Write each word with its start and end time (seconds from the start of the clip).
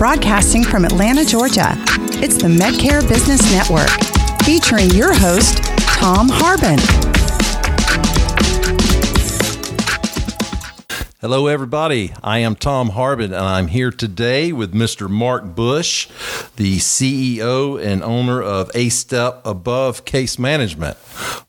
broadcasting 0.00 0.64
from 0.64 0.86
Atlanta, 0.86 1.26
Georgia. 1.26 1.74
It's 2.22 2.38
the 2.38 2.48
Medcare 2.48 3.06
Business 3.06 3.42
Network, 3.52 3.90
featuring 4.46 4.88
your 4.92 5.12
host, 5.12 5.58
Tom 5.98 6.26
Harbin. 6.30 6.78
Hello, 11.20 11.48
everybody. 11.48 12.14
I 12.24 12.38
am 12.38 12.56
Tom 12.56 12.88
Harbin, 12.88 13.34
and 13.34 13.44
I'm 13.44 13.66
here 13.66 13.90
today 13.90 14.54
with 14.54 14.72
Mr. 14.72 15.06
Mark 15.06 15.54
Bush, 15.54 16.08
the 16.56 16.78
CEO 16.78 17.78
and 17.78 18.02
owner 18.02 18.42
of 18.42 18.70
A 18.74 18.88
Step 18.88 19.42
Above 19.44 20.06
Case 20.06 20.38
Management. 20.38 20.96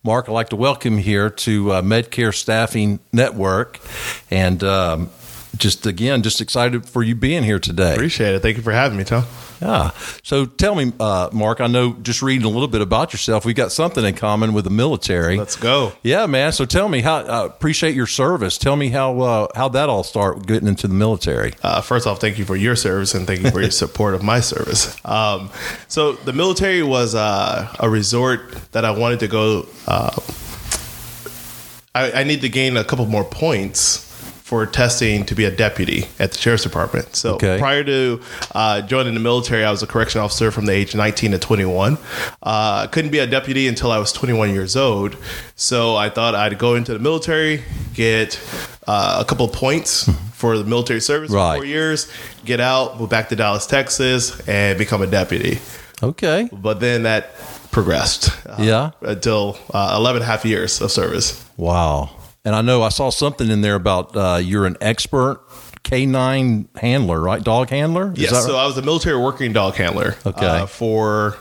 Mark, 0.04 0.28
I'd 0.28 0.34
like 0.34 0.50
to 0.50 0.58
welcome 0.58 0.98
here 0.98 1.30
to 1.30 1.72
uh, 1.72 1.82
Medcare 1.82 2.36
Staffing 2.36 3.00
Network, 3.14 3.80
and 4.30 4.62
um, 4.62 5.10
just 5.58 5.86
again, 5.86 6.24
just 6.24 6.42
excited 6.42 6.86
for 6.88 7.04
you 7.04 7.16
being 7.16 7.44
here 7.44 7.60
today. 7.60 7.94
Appreciate 7.94 8.36
it. 8.36 8.42
Thank 8.42 8.58
you 8.58 8.64
for 8.64 8.72
having 8.72 8.98
me, 8.98 9.04
Tom. 9.04 9.26
Yeah. 9.62 9.92
So 10.24 10.46
tell 10.46 10.76
me, 10.76 10.92
uh, 11.00 11.30
Mark, 11.32 11.62
I 11.62 11.68
know 11.68 11.94
just 12.02 12.22
reading 12.22 12.46
a 12.46 12.50
little 12.50 12.68
bit 12.68 12.82
about 12.82 13.14
yourself, 13.14 13.46
we 13.46 13.54
got 13.54 13.72
something 13.72 14.04
in 14.04 14.16
common 14.16 14.54
with 14.54 14.64
the 14.64 14.72
military. 14.72 15.38
Let's 15.38 15.56
go. 15.56 15.94
Yeah, 16.04 16.26
man. 16.26 16.52
So 16.52 16.66
tell 16.66 16.90
me 16.90 17.02
how, 17.02 17.18
uh, 17.18 17.46
appreciate 17.46 17.96
your 17.96 18.08
service. 18.08 18.58
Tell 18.58 18.76
me 18.76 18.90
how, 18.90 19.20
uh, 19.20 19.48
how 19.56 19.70
that 19.70 19.90
all 19.90 20.04
start 20.04 20.48
getting 20.48 20.68
into 20.68 20.88
the 20.88 20.94
military. 20.94 21.54
Uh, 21.62 21.82
first 21.82 22.08
off, 22.08 22.20
thank 22.20 22.40
you 22.40 22.46
for 22.46 22.56
your 22.56 22.76
service 22.76 23.14
and 23.14 23.28
thank 23.28 23.42
you 23.42 23.52
for 23.52 23.62
your 23.62 23.72
support 23.84 24.16
of 24.16 24.24
my 24.24 24.40
service. 24.40 24.98
Um, 25.06 25.52
so 25.88 26.14
the 26.14 26.34
military 26.34 26.82
was 26.82 27.14
uh, 27.14 27.72
a 27.80 27.90
resort 27.90 28.52
that 28.72 28.84
I 28.84 28.92
wanted 28.92 29.20
to 29.20 29.28
go. 29.28 29.68
Uh, 29.88 30.20
I, 31.94 32.12
I 32.22 32.24
need 32.24 32.42
to 32.42 32.50
gain 32.50 32.78
a 32.78 32.84
couple 32.84 33.06
more 33.06 33.26
points 33.26 34.11
for 34.52 34.66
testing 34.66 35.24
to 35.26 35.34
be 35.34 35.46
a 35.46 35.50
deputy 35.50 36.04
at 36.20 36.34
the 36.34 36.38
sheriff's 36.38 36.64
department. 36.64 37.16
So 37.16 37.36
Okay. 37.36 37.58
prior 37.58 37.86
to 37.86 38.20
uh, 38.54 38.82
joining 38.82 39.14
the 39.14 39.22
military, 39.22 39.64
I 39.64 39.72
was 39.72 39.82
a 39.82 39.88
correction 39.88 40.20
officer 40.20 40.52
from 40.52 40.66
the 40.66 40.74
age 40.74 40.94
19 40.94 41.32
to 41.32 41.40
21. 41.40 41.98
Uh, 42.44 42.86
couldn't 42.88 43.12
be 43.12 43.20
a 43.20 43.28
deputy 43.28 43.70
until 43.70 43.94
I 43.94 43.98
was 43.98 44.12
21 44.12 44.54
years 44.54 44.76
old. 44.76 45.16
So 45.56 45.96
I 45.96 46.10
thought 46.10 46.36
I'd 46.36 46.58
go 46.60 46.76
into 46.76 46.92
the 46.92 47.00
military, 47.00 47.64
get 47.94 48.38
uh, 48.88 49.20
a 49.22 49.24
couple 49.26 49.46
of 49.46 49.54
points 49.54 50.10
for 50.34 50.58
the 50.58 50.66
military 50.66 51.00
service 51.00 51.32
Right. 51.32 51.54
for 51.54 51.60
four 51.60 51.66
years, 51.66 52.12
get 52.44 52.60
out, 52.60 53.00
move 53.00 53.10
back 53.10 53.30
to 53.30 53.38
Dallas, 53.38 53.66
Texas, 53.66 54.46
and 54.50 54.78
become 54.78 55.02
a 55.02 55.08
deputy. 55.08 55.60
Okay. 56.04 56.50
But 56.52 56.82
then 56.82 57.04
that 57.04 57.38
progressed. 57.72 58.32
uh, 58.50 58.58
Yeah. 58.60 58.92
Until 59.02 59.58
uh, 59.74 59.96
11 59.98 60.22
and 60.22 60.30
a 60.30 60.32
half 60.34 60.44
years 60.44 60.82
of 60.82 60.92
service. 60.92 61.42
Wow. 61.56 62.10
And 62.44 62.56
I 62.56 62.62
know 62.62 62.82
I 62.82 62.90
saw 62.90 63.10
something 63.12 63.50
in 63.50 63.62
there 63.62 63.76
about 63.76 64.16
uh, 64.16 64.40
you're 64.42 64.66
an 64.66 64.76
expert 64.82 65.42
K9 65.84 66.76
handler, 66.78 67.20
right? 67.22 67.44
Dog 67.44 67.70
handler? 67.70 68.14
Is 68.14 68.20
Yes. 68.20 68.32
that 68.32 68.44
So? 68.44 68.58
I 68.58 68.66
was 68.66 68.78
a 68.78 68.82
military 68.82 69.18
working 69.20 69.54
dog 69.54 69.76
handler 69.76 70.16
Okay. 70.26 70.46
uh, 70.46 70.66
for 70.66 71.38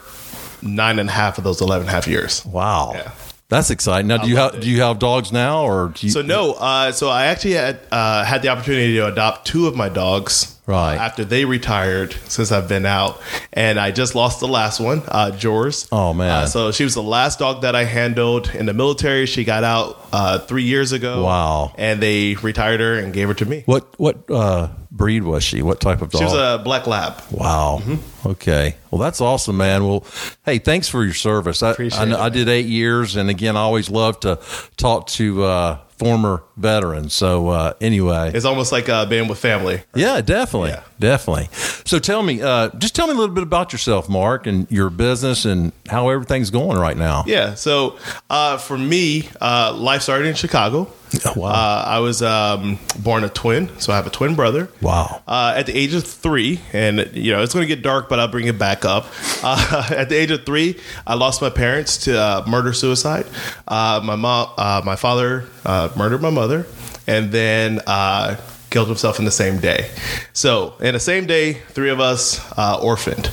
nine 0.61 0.99
and 0.99 1.09
a 1.09 1.11
half 1.11 1.37
of 1.39 1.43
those 1.43 1.59
11 1.61 1.87
and 1.87 1.89
a 1.89 1.93
half 1.93 2.07
years. 2.07 2.45
wow. 2.45 2.91
Yeah. 2.93 3.11
That's 3.51 3.69
exciting. 3.69 4.07
Now, 4.07 4.19
do 4.19 4.29
you 4.29 4.37
have 4.37 4.55
it. 4.55 4.61
do 4.61 4.69
you 4.69 4.79
have 4.81 4.97
dogs 4.97 5.33
now, 5.33 5.65
or 5.65 5.89
do 5.89 6.07
you? 6.07 6.11
So 6.11 6.21
no, 6.21 6.53
uh, 6.53 6.93
so 6.93 7.09
I 7.09 7.25
actually 7.25 7.55
had 7.55 7.81
uh, 7.91 8.23
had 8.23 8.41
the 8.43 8.47
opportunity 8.47 8.95
to 8.95 9.07
adopt 9.07 9.45
two 9.45 9.67
of 9.67 9.75
my 9.75 9.89
dogs. 9.89 10.57
Right. 10.67 10.95
after 10.95 11.25
they 11.25 11.43
retired, 11.43 12.13
since 12.29 12.49
I've 12.53 12.69
been 12.69 12.85
out, 12.85 13.19
and 13.51 13.77
I 13.77 13.91
just 13.91 14.15
lost 14.15 14.39
the 14.39 14.47
last 14.47 14.79
one, 14.79 15.01
uh, 15.05 15.31
Jors. 15.31 15.89
Oh, 15.91 16.13
man. 16.13 16.43
Uh, 16.43 16.45
so 16.45 16.71
she 16.71 16.85
was 16.85 16.93
the 16.93 17.03
last 17.03 17.39
dog 17.39 17.63
that 17.63 17.75
I 17.75 17.83
handled 17.83 18.55
in 18.55 18.67
the 18.67 18.73
military. 18.73 19.25
She 19.25 19.43
got 19.43 19.65
out 19.65 20.07
uh, 20.13 20.39
three 20.39 20.63
years 20.63 20.93
ago. 20.93 21.25
Wow. 21.25 21.73
And 21.77 22.01
they 22.01 22.35
retired 22.35 22.79
her 22.79 22.97
and 22.97 23.11
gave 23.11 23.27
her 23.27 23.33
to 23.33 23.45
me. 23.45 23.63
what 23.65 23.99
what 23.99 24.29
uh, 24.31 24.69
breed 24.91 25.23
was 25.23 25.43
she? 25.43 25.61
What 25.61 25.79
type 25.79 26.01
of 26.01 26.09
dog? 26.11 26.19
She 26.19 26.25
was 26.25 26.33
a 26.33 26.61
black 26.63 26.85
lab. 26.87 27.13
Wow. 27.31 27.79
Mm-hmm. 27.81 28.27
Okay. 28.29 28.75
Well, 28.91 28.99
that's 28.99 29.21
awesome, 29.21 29.57
man. 29.57 29.87
Well, 29.87 30.05
hey, 30.45 30.59
thanks 30.59 30.87
for 30.89 31.03
your 31.03 31.13
service. 31.13 31.63
I, 31.63 31.71
Appreciate 31.71 31.99
I, 31.99 32.11
it, 32.11 32.13
I 32.19 32.29
did 32.29 32.49
eight 32.49 32.65
years, 32.67 33.15
and 33.15 33.29
again, 33.29 33.55
I 33.55 33.61
always 33.61 33.89
love 33.89 34.19
to 34.21 34.39
talk 34.77 35.07
to 35.07 35.43
uh, 35.43 35.77
former 35.97 36.43
veterans. 36.57 37.13
So 37.13 37.49
uh, 37.49 37.73
anyway, 37.79 38.31
It's 38.33 38.45
almost 38.45 38.71
like 38.71 38.89
uh, 38.89 39.05
being 39.05 39.27
with 39.27 39.39
family. 39.39 39.81
yeah, 39.95 40.19
definitely, 40.21 40.71
Yeah. 40.71 40.83
definitely. 40.99 41.47
So 41.85 41.97
tell 41.99 42.21
me, 42.21 42.41
uh, 42.41 42.69
just 42.77 42.93
tell 42.95 43.07
me 43.07 43.13
a 43.13 43.17
little 43.17 43.33
bit 43.33 43.43
about 43.43 43.71
yourself, 43.71 44.09
Mark, 44.09 44.45
and 44.45 44.69
your 44.69 44.89
business, 44.89 45.45
and 45.45 45.71
how 45.89 46.09
everything's 46.09 46.49
going 46.49 46.77
right 46.77 46.97
now. 46.97 47.23
Yeah. 47.27 47.53
So 47.55 47.97
uh, 48.29 48.57
for 48.57 48.77
me, 48.77 49.29
uh, 49.39 49.73
life 49.73 50.01
started 50.01 50.27
in 50.27 50.35
Chicago. 50.35 50.91
Oh, 51.25 51.33
wow. 51.35 51.49
Uh, 51.49 51.83
I 51.87 51.99
was 51.99 52.21
um, 52.21 52.79
born 52.99 53.23
a 53.23 53.29
twin, 53.29 53.69
so 53.79 53.93
I 53.93 53.95
have 53.95 54.07
a 54.07 54.11
twin 54.11 54.35
brother. 54.35 54.69
Wow. 54.81 55.21
Uh, 55.27 55.53
at 55.55 55.65
the 55.65 55.77
age 55.77 55.93
of 55.93 56.05
three, 56.05 56.61
and 56.73 57.09
you 57.13 57.31
know 57.31 57.41
it's 57.41 57.53
going 57.53 57.67
to 57.67 57.73
get 57.73 57.83
dark, 57.83 58.09
but 58.09 58.19
I'll 58.19 58.27
bring 58.27 58.47
it 58.47 58.57
back 58.57 58.85
up. 58.85 59.07
Uh, 59.43 59.87
at 59.95 60.09
the 60.09 60.15
age 60.15 60.31
of 60.31 60.45
three, 60.45 60.79
I 61.05 61.15
lost 61.15 61.41
my 61.41 61.49
parents 61.49 61.97
to 62.05 62.19
uh, 62.19 62.45
murder 62.47 62.73
suicide. 62.73 63.25
Uh, 63.67 64.01
my 64.03 64.15
mom, 64.15 64.49
uh, 64.57 64.81
my 64.85 64.95
father 64.95 65.45
uh, 65.65 65.89
murdered 65.97 66.21
my 66.21 66.29
mother, 66.29 66.65
and 67.07 67.31
then 67.31 67.81
uh, 67.87 68.37
killed 68.69 68.87
himself 68.87 69.19
in 69.19 69.25
the 69.25 69.31
same 69.31 69.59
day. 69.59 69.89
So 70.33 70.75
in 70.79 70.93
the 70.93 70.99
same 70.99 71.25
day, 71.25 71.53
three 71.53 71.89
of 71.89 71.99
us 71.99 72.39
uh, 72.57 72.79
orphaned, 72.81 73.29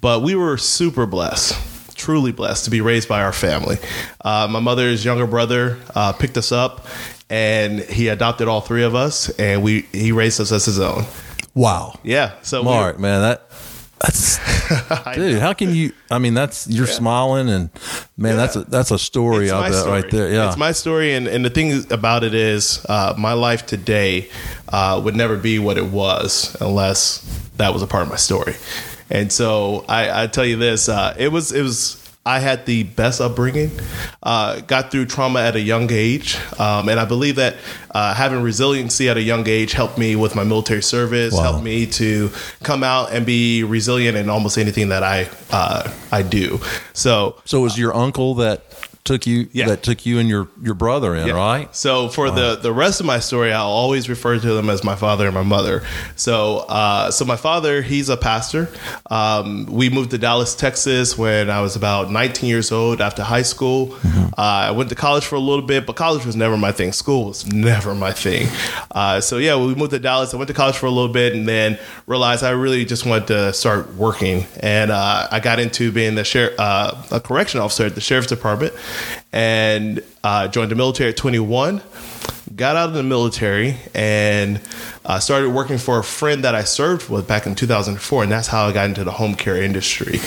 but 0.00 0.22
we 0.22 0.34
were 0.34 0.56
super 0.58 1.06
blessed 1.06 1.70
truly 2.02 2.32
blessed 2.32 2.64
to 2.64 2.70
be 2.70 2.80
raised 2.80 3.08
by 3.08 3.22
our 3.22 3.32
family. 3.32 3.76
Uh, 4.24 4.48
my 4.50 4.58
mother's 4.58 5.04
younger 5.04 5.26
brother 5.26 5.78
uh, 5.94 6.12
picked 6.12 6.36
us 6.36 6.50
up, 6.50 6.84
and 7.32 7.80
he 7.80 8.08
adopted 8.08 8.46
all 8.46 8.60
three 8.60 8.82
of 8.84 8.94
us, 8.94 9.30
and 9.30 9.62
we 9.62 9.86
he 9.90 10.12
raised 10.12 10.38
us 10.38 10.52
as 10.52 10.66
his 10.66 10.78
own. 10.78 11.04
Wow. 11.54 11.98
Yeah, 12.04 12.34
so 12.42 12.60
we- 12.60 12.66
Mark, 12.66 12.98
man, 12.98 13.22
that 13.22 13.50
that's 13.98 15.14
dude. 15.14 15.40
How 15.40 15.54
can 15.54 15.74
you? 15.74 15.92
I 16.10 16.18
mean, 16.18 16.34
that's 16.34 16.68
you're 16.68 16.86
smiling, 16.86 17.48
and 17.48 17.70
man, 18.18 18.36
that's 18.36 18.54
a 18.56 18.64
that's 18.64 18.90
a 18.90 18.98
story. 18.98 19.44
it's 19.46 19.52
I 19.54 19.70
my 19.70 19.86
right 19.86 20.10
there. 20.10 20.30
Yeah. 20.30 20.48
it's 20.48 20.58
my 20.58 20.72
story, 20.72 21.14
and, 21.14 21.26
and 21.26 21.42
the 21.42 21.50
thing 21.50 21.90
about 21.90 22.22
it 22.22 22.34
is, 22.34 22.84
uh, 22.88 23.14
my 23.16 23.32
life 23.32 23.64
today 23.64 24.28
uh, 24.68 25.00
would 25.02 25.16
never 25.16 25.38
be 25.38 25.58
what 25.58 25.78
it 25.78 25.86
was 25.86 26.54
unless 26.60 27.20
that 27.56 27.72
was 27.72 27.80
a 27.82 27.86
part 27.86 28.02
of 28.02 28.10
my 28.10 28.16
story. 28.16 28.56
And 29.08 29.32
so 29.32 29.86
I, 29.88 30.24
I 30.24 30.26
tell 30.26 30.44
you 30.44 30.56
this, 30.56 30.88
uh, 30.90 31.14
it 31.18 31.28
was 31.28 31.50
it 31.52 31.62
was. 31.62 31.98
I 32.24 32.38
had 32.38 32.66
the 32.66 32.84
best 32.84 33.20
upbringing, 33.20 33.72
uh, 34.22 34.60
got 34.60 34.92
through 34.92 35.06
trauma 35.06 35.40
at 35.40 35.56
a 35.56 35.60
young 35.60 35.90
age, 35.90 36.38
um, 36.58 36.88
and 36.88 37.00
I 37.00 37.04
believe 37.04 37.34
that 37.36 37.56
uh, 37.90 38.14
having 38.14 38.42
resiliency 38.42 39.08
at 39.08 39.16
a 39.16 39.20
young 39.22 39.48
age 39.48 39.72
helped 39.72 39.98
me 39.98 40.14
with 40.14 40.36
my 40.36 40.44
military 40.44 40.82
service, 40.84 41.34
Wow. 41.34 41.42
helped 41.42 41.64
me 41.64 41.84
to 41.86 42.30
come 42.62 42.84
out 42.84 43.12
and 43.12 43.26
be 43.26 43.64
resilient 43.64 44.16
in 44.16 44.30
almost 44.30 44.56
anything 44.56 44.90
that 44.90 45.02
I 45.02 45.28
uh, 45.50 45.90
I 46.12 46.22
do. 46.22 46.60
So 46.92 47.40
So 47.44 47.58
it 47.58 47.62
was 47.62 47.76
your 47.76 47.94
uncle 47.94 48.36
that 48.36 48.62
took 49.04 49.26
you 49.26 49.48
Yeah. 49.52 49.66
that 49.66 49.82
took 49.82 50.06
you 50.06 50.18
and 50.20 50.28
your 50.28 50.46
your 50.62 50.74
brother 50.74 51.14
in, 51.16 51.26
Yeah. 51.26 51.34
right? 51.34 51.74
So 51.74 52.08
for 52.08 52.30
the 52.30 52.54
the 52.56 52.72
rest 52.72 53.00
of 53.00 53.06
my 53.06 53.18
story, 53.18 53.52
I'll 53.52 53.66
always 53.66 54.08
refer 54.08 54.38
to 54.38 54.54
them 54.54 54.70
as 54.70 54.84
my 54.84 54.94
father 54.94 55.26
and 55.26 55.34
my 55.34 55.42
mother. 55.42 55.82
So 56.14 56.58
uh, 56.68 57.10
so 57.10 57.24
my 57.24 57.34
father, 57.36 57.82
he's 57.82 58.08
a 58.08 58.16
pastor. 58.16 58.68
Um, 59.10 59.66
we 59.66 59.90
moved 59.90 60.10
to 60.12 60.18
Dallas, 60.18 60.54
Texas, 60.54 61.18
when 61.18 61.50
I 61.50 61.60
was 61.62 61.74
about 61.76 62.10
19 62.12 62.48
years 62.48 62.70
old 62.70 63.00
after 63.00 63.22
high 63.24 63.42
school. 63.42 63.88
Mm-hmm. 63.88 64.26
Uh, 64.38 64.42
I 64.68 64.70
went 64.70 64.88
to 64.90 64.94
college 64.94 65.24
for 65.24 65.34
a 65.34 65.40
little 65.40 65.66
bit, 65.66 65.84
but 65.84 65.96
college 65.96 66.24
was 66.24 66.36
never 66.36 66.56
my 66.56 66.72
thing. 66.72 66.92
School 66.92 67.26
was 67.26 67.44
never 67.52 67.94
my 67.94 68.12
thing. 68.12 68.48
Uh, 68.92 69.20
so 69.20 69.38
yeah, 69.38 69.56
we 69.56 69.74
moved 69.74 69.90
to 69.90 69.98
Dallas. 69.98 70.32
I 70.32 70.36
went 70.36 70.48
to 70.48 70.54
college 70.54 70.76
for 70.76 70.86
a 70.86 70.90
little 70.90 71.12
bit, 71.12 71.34
and 71.34 71.48
then 71.48 71.78
realized 72.06 72.44
I 72.44 72.50
really 72.50 72.84
just 72.84 73.04
wanted 73.04 73.26
to 73.28 73.52
start 73.52 73.94
working. 73.94 74.46
And 74.60 74.90
uh, 74.92 75.26
I 75.30 75.40
got 75.40 75.58
into 75.58 75.90
being 75.92 76.14
the 76.14 76.24
sheriff, 76.24 76.54
uh, 76.58 76.94
a 77.10 77.20
correction 77.20 77.60
officer 77.60 77.86
at 77.86 77.94
the 77.94 78.00
sheriff's 78.00 78.28
department, 78.28 78.72
and 79.32 80.02
uh, 80.24 80.48
joined 80.48 80.70
the 80.70 80.76
military 80.76 81.10
at 81.10 81.16
21 81.16 81.82
got 82.56 82.76
out 82.76 82.88
of 82.88 82.94
the 82.94 83.02
military 83.02 83.76
and 83.94 84.60
uh, 85.04 85.18
started 85.18 85.50
working 85.50 85.78
for 85.78 85.98
a 85.98 86.04
friend 86.04 86.44
that 86.44 86.54
I 86.54 86.64
served 86.64 87.08
with 87.08 87.26
back 87.26 87.46
in 87.46 87.54
2004, 87.54 88.22
and 88.22 88.32
that's 88.32 88.48
how 88.48 88.66
I 88.66 88.72
got 88.72 88.86
into 88.86 89.04
the 89.04 89.10
home 89.10 89.34
care 89.34 89.60
industry. 89.60 90.18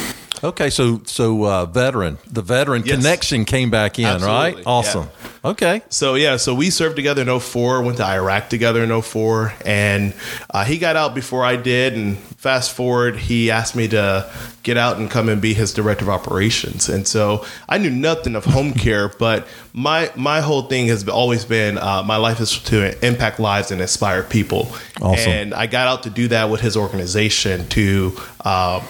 Okay, 0.43 0.69
so 0.69 1.01
so 1.05 1.45
uh, 1.45 1.65
veteran, 1.65 2.17
the 2.31 2.41
veteran 2.41 2.83
Yes. 2.85 2.97
connection 2.97 3.45
came 3.45 3.69
back 3.69 3.97
in, 3.99 4.05
Absolutely, 4.05 4.55
right? 4.55 4.63
Awesome. 4.65 5.07
Okay. 5.43 5.81
So 5.89 6.15
yeah, 6.15 6.37
so 6.37 6.53
we 6.55 6.69
served 6.69 6.95
together 6.95 7.21
in 7.21 7.39
04, 7.39 7.81
went 7.83 7.97
to 7.97 8.05
Iraq 8.05 8.49
together 8.49 8.83
in 8.83 9.01
04, 9.01 9.53
and 9.65 10.13
uh, 10.49 10.65
he 10.65 10.77
got 10.79 10.95
out 10.95 11.13
before 11.13 11.45
I 11.45 11.55
did. 11.55 11.93
And 11.93 12.17
fast 12.17 12.73
forward, 12.73 13.15
he 13.15 13.51
asked 13.51 13.75
me 13.75 13.87
to 13.89 14.29
get 14.63 14.77
out 14.77 14.97
and 14.97 15.09
come 15.09 15.29
and 15.29 15.39
be 15.41 15.53
his 15.53 15.71
director 15.73 16.05
of 16.05 16.09
operations. 16.09 16.89
And 16.89 17.07
so 17.07 17.45
I 17.69 17.77
knew 17.77 17.91
nothing 17.91 18.35
of 18.35 18.45
home 18.45 18.73
care, 18.73 19.09
but 19.19 19.47
my 19.73 20.11
my 20.15 20.41
whole 20.41 20.63
thing 20.63 20.87
has 20.87 21.07
always 21.07 21.45
been 21.45 21.77
uh, 21.77 22.01
my 22.03 22.17
life 22.17 22.39
is 22.39 22.57
to 22.63 23.05
impact 23.05 23.39
lives 23.39 23.69
and 23.71 23.81
inspire 23.81 24.23
people. 24.23 24.73
Awesome. 25.01 25.31
And 25.31 25.53
I 25.53 25.67
got 25.67 25.87
out 25.87 26.03
to 26.03 26.09
do 26.09 26.27
that 26.29 26.49
with 26.49 26.61
his 26.61 26.75
organization 26.75 27.67
to 27.69 28.17
um, 28.43 28.81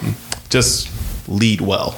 just 0.49 0.87
lead 1.27 1.61
well. 1.61 1.95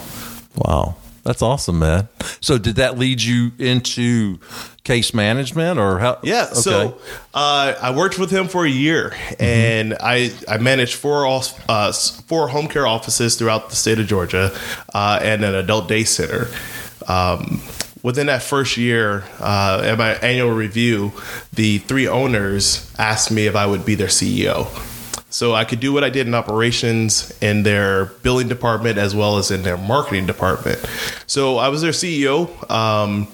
Wow. 0.56 0.96
That's 1.28 1.42
awesome, 1.42 1.80
man. 1.80 2.08
So, 2.40 2.58
did 2.58 2.78
that 2.78 2.98
lead 2.98 3.22
you 3.22 3.52
into 3.60 4.40
case 4.86 5.14
management, 5.14 5.78
or 5.78 6.00
how? 6.00 6.20
Yeah. 6.24 6.46
Okay. 6.46 6.54
So 6.54 6.98
uh, 7.34 7.74
I 7.82 7.94
worked 7.94 8.18
with 8.18 8.32
him 8.32 8.48
for 8.48 8.66
a 8.66 8.70
year, 8.70 9.14
and 9.38 9.98
I 10.00 10.32
I 10.48 10.58
managed 10.58 10.96
four 10.96 11.28
uh, 11.68 11.92
four 11.92 12.48
home 12.48 12.70
care 12.70 12.88
offices 12.88 13.36
throughout 13.36 13.70
the 13.70 13.76
state 13.76 14.00
of 14.00 14.08
Georgia, 14.08 14.58
uh, 14.94 15.20
and 15.22 15.44
an 15.44 15.54
adult 15.54 15.90
day 15.90 16.06
center. 16.06 16.48
Um, 17.10 17.62
within 18.04 18.28
that 18.28 18.42
first 18.42 18.78
year, 18.78 19.26
uh, 19.42 19.82
at 19.84 19.98
my 19.98 20.14
annual 20.16 20.52
review, 20.52 21.12
the 21.52 21.80
three 21.80 22.08
owners 22.08 22.90
asked 22.98 23.32
me 23.32 23.48
if 23.48 23.56
I 23.58 23.66
would 23.66 23.86
be 23.86 23.96
their 23.96 24.08
CEO. 24.08 24.68
So 25.38 25.54
I 25.54 25.66
could 25.66 25.80
do 25.80 25.94
what 25.94 26.04
I 26.04 26.10
did 26.10 26.26
in 26.26 26.34
operations 26.34 27.32
in 27.42 27.62
their 27.62 28.06
billing 28.24 28.48
department 28.48 28.98
as 28.98 29.14
well 29.16 29.38
as 29.38 29.52
in 29.52 29.62
their 29.62 29.78
marketing 29.78 30.26
department. 30.26 30.84
So 31.28 31.60
I 31.60 31.70
was 31.70 31.84
their 31.84 31.92
CEO. 31.92 32.50
Um, 32.72 33.28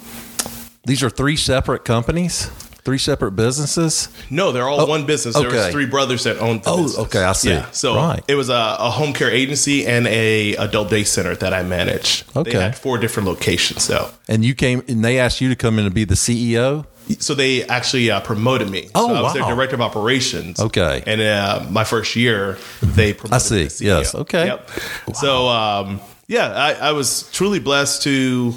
These 0.85 1.01
are 1.01 1.09
three 1.09 1.37
separate 1.37 1.85
companies, 1.85 2.47
three 2.83 2.97
separate 2.97 3.37
businesses. 3.37 4.09
No, 4.29 4.51
they're 4.51 4.67
all 4.67 4.85
one 4.85 5.05
business. 5.05 5.35
There 5.35 5.45
Oh, 5.45 5.47
okay. 5.47 5.55
was 5.67 5.67
three 5.71 5.85
brothers 5.85 6.25
that 6.25 6.39
owned. 6.39 6.63
The 6.65 6.71
Oh, 6.71 6.83
business. 6.83 6.99
okay, 7.05 7.23
I 7.23 7.31
see. 7.31 7.51
Yeah, 7.51 7.71
so 7.71 7.95
Right. 7.95 8.21
it 8.27 8.35
was 8.35 8.49
a, 8.49 8.75
a 8.79 8.89
home 8.89 9.13
care 9.13 9.31
agency 9.31 9.85
and 9.87 10.05
a 10.07 10.57
adult 10.57 10.89
day 10.89 11.05
center 11.05 11.35
that 11.35 11.53
I 11.53 11.63
managed. 11.63 12.25
Okay. 12.35 12.51
they 12.51 12.59
had 12.59 12.75
four 12.77 12.97
different 12.97 13.29
locations 13.29 13.87
though. 13.87 14.09
And 14.27 14.43
you 14.43 14.55
came 14.55 14.83
and 14.89 15.05
they 15.05 15.19
asked 15.19 15.39
you 15.39 15.47
to 15.47 15.55
come 15.55 15.79
in 15.79 15.85
and 15.85 15.95
be 15.95 16.03
the 16.03 16.15
CEO. 16.15 16.85
So 17.19 17.35
they 17.35 17.63
actually 17.65 18.11
uh, 18.11 18.21
promoted 18.21 18.69
me. 18.69 18.89
Oh, 18.95 19.07
so 19.07 19.15
I 19.15 19.21
was 19.21 19.33
their 19.33 19.43
wow. 19.43 19.55
director 19.55 19.75
of 19.75 19.81
operations. 19.81 20.59
Okay. 20.59 21.03
and 21.05 21.21
uh, 21.21 21.65
my 21.69 21.83
first 21.83 22.15
year 22.15 22.57
they 22.81 23.13
promoted. 23.13 23.33
I 23.33 23.67
see. 23.67 23.85
Yes. 23.85 24.15
Okay. 24.15 24.45
Yep. 24.45 24.69
Wow. 25.07 25.13
So 25.13 25.47
um, 25.47 26.01
yeah, 26.27 26.51
I, 26.51 26.73
I 26.73 26.91
was 26.93 27.29
truly 27.31 27.59
blessed 27.59 28.03
to 28.03 28.53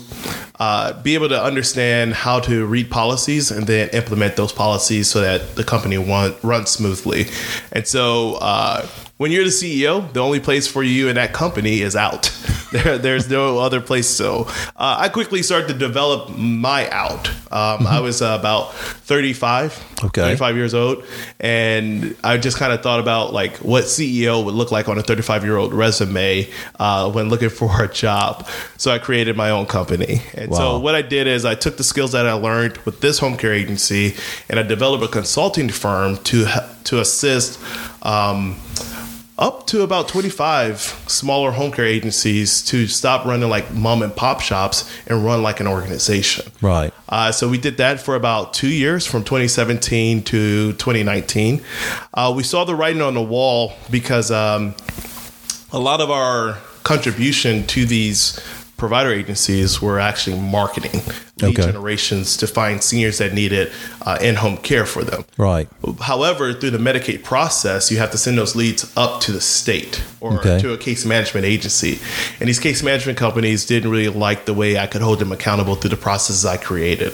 uh, 0.60 1.02
be 1.02 1.14
able 1.14 1.28
to 1.30 1.42
understand 1.42 2.14
how 2.14 2.40
to 2.40 2.64
read 2.64 2.90
policies 2.90 3.50
and 3.50 3.66
then 3.66 3.88
implement 3.90 4.36
those 4.36 4.52
policies 4.52 5.08
so 5.08 5.20
that 5.20 5.56
the 5.56 5.64
company 5.64 5.98
run, 5.98 6.34
runs 6.42 6.70
smoothly. 6.70 7.26
And 7.72 7.86
so 7.86 8.36
uh, 8.36 8.86
when 9.16 9.32
you're 9.32 9.44
the 9.44 9.50
CEO, 9.50 10.12
the 10.12 10.20
only 10.20 10.40
place 10.40 10.68
for 10.68 10.82
you 10.82 11.08
in 11.08 11.16
that 11.16 11.32
company 11.32 11.80
is 11.80 11.96
out. 11.96 12.30
There, 12.72 12.98
there's 12.98 13.30
no 13.30 13.58
other 13.58 13.80
place. 13.80 14.08
So 14.08 14.46
uh, 14.76 14.96
I 14.98 15.08
quickly 15.08 15.42
started 15.42 15.68
to 15.68 15.74
develop 15.74 16.36
my 16.36 16.90
out. 16.90 17.28
Um, 17.52 17.86
I 17.86 18.00
was 18.00 18.20
uh, 18.22 18.36
about 18.38 18.74
35, 18.74 19.72
Mm-hmm. 19.96 20.06
Okay. 20.08 20.20
35 20.20 20.56
years 20.56 20.74
old, 20.74 21.04
and 21.40 22.14
I 22.22 22.36
just 22.36 22.58
kind 22.58 22.70
of 22.70 22.82
thought 22.82 23.00
about 23.00 23.32
like 23.32 23.56
what 23.58 23.84
CEO 23.84 24.44
would 24.44 24.52
look 24.54 24.70
like 24.70 24.90
on 24.90 24.98
a 24.98 25.02
35 25.02 25.42
year 25.42 25.56
old 25.56 25.72
resume 25.72 26.46
uh, 26.78 27.10
when 27.10 27.30
looking 27.30 27.48
for 27.48 27.82
a 27.82 27.88
job. 27.88 28.46
So 28.76 28.90
I 28.90 28.98
created 28.98 29.36
my 29.38 29.48
own 29.50 29.64
company, 29.64 30.20
and 30.34 30.50
Wow. 30.50 30.58
so 30.58 30.78
what 30.80 30.94
I 30.94 31.00
did 31.00 31.26
is 31.26 31.46
I 31.46 31.54
took 31.54 31.78
the 31.78 31.84
skills 31.84 32.12
that 32.12 32.26
I 32.26 32.32
learned 32.34 32.76
with 32.84 33.00
this 33.00 33.18
home 33.18 33.38
care 33.38 33.54
agency, 33.54 34.14
and 34.50 34.60
I 34.60 34.64
developed 34.64 35.02
a 35.04 35.08
consulting 35.08 35.70
firm 35.70 36.18
to 36.24 36.46
to 36.84 37.00
assist. 37.00 37.58
Um, 38.02 38.56
up 39.38 39.66
to 39.66 39.82
about 39.82 40.08
25 40.08 40.78
smaller 41.06 41.50
home 41.50 41.70
care 41.70 41.84
agencies 41.84 42.62
to 42.64 42.86
stop 42.86 43.26
running 43.26 43.48
like 43.48 43.70
mom 43.72 44.02
and 44.02 44.14
pop 44.14 44.40
shops 44.40 44.90
and 45.06 45.24
run 45.24 45.42
like 45.42 45.60
an 45.60 45.66
organization. 45.66 46.50
Right. 46.62 46.92
Uh, 47.08 47.32
so 47.32 47.48
we 47.48 47.58
did 47.58 47.76
that 47.76 48.00
for 48.00 48.14
about 48.14 48.54
two 48.54 48.68
years 48.68 49.06
from 49.06 49.24
2017 49.24 50.22
to 50.24 50.72
2019. 50.72 51.62
Uh, 52.14 52.32
we 52.34 52.42
saw 52.42 52.64
the 52.64 52.74
writing 52.74 53.02
on 53.02 53.14
the 53.14 53.22
wall 53.22 53.74
because 53.90 54.30
um, 54.30 54.74
a 55.72 55.78
lot 55.78 56.00
of 56.00 56.10
our 56.10 56.58
contribution 56.82 57.66
to 57.66 57.84
these 57.84 58.40
provider 58.76 59.10
agencies 59.10 59.82
were 59.82 59.98
actually 59.98 60.38
marketing 60.38 61.00
Okay. 61.42 61.52
generations 61.66 62.34
to 62.38 62.46
find 62.46 62.82
seniors 62.82 63.18
that 63.18 63.34
needed 63.34 63.70
uh, 64.02 64.16
in-home 64.22 64.56
care 64.56 64.86
for 64.86 65.04
them. 65.04 65.26
Right. 65.36 65.68
However, 66.00 66.54
through 66.54 66.70
the 66.70 66.78
Medicaid 66.78 67.24
process, 67.24 67.90
you 67.90 67.98
have 67.98 68.10
to 68.12 68.18
send 68.18 68.38
those 68.38 68.56
leads 68.56 68.90
up 68.96 69.20
to 69.22 69.32
the 69.32 69.40
state 69.42 70.02
or 70.20 70.38
Okay. 70.38 70.58
to 70.60 70.72
a 70.72 70.78
case 70.78 71.04
management 71.04 71.44
agency. 71.44 71.98
And 72.40 72.48
these 72.48 72.58
case 72.58 72.82
management 72.82 73.18
companies 73.18 73.66
didn't 73.66 73.90
really 73.90 74.08
like 74.08 74.46
the 74.46 74.54
way 74.54 74.78
I 74.78 74.86
could 74.86 75.02
hold 75.02 75.18
them 75.18 75.30
accountable 75.30 75.74
through 75.74 75.90
the 75.90 75.96
processes 75.98 76.46
I 76.46 76.56
created. 76.56 77.12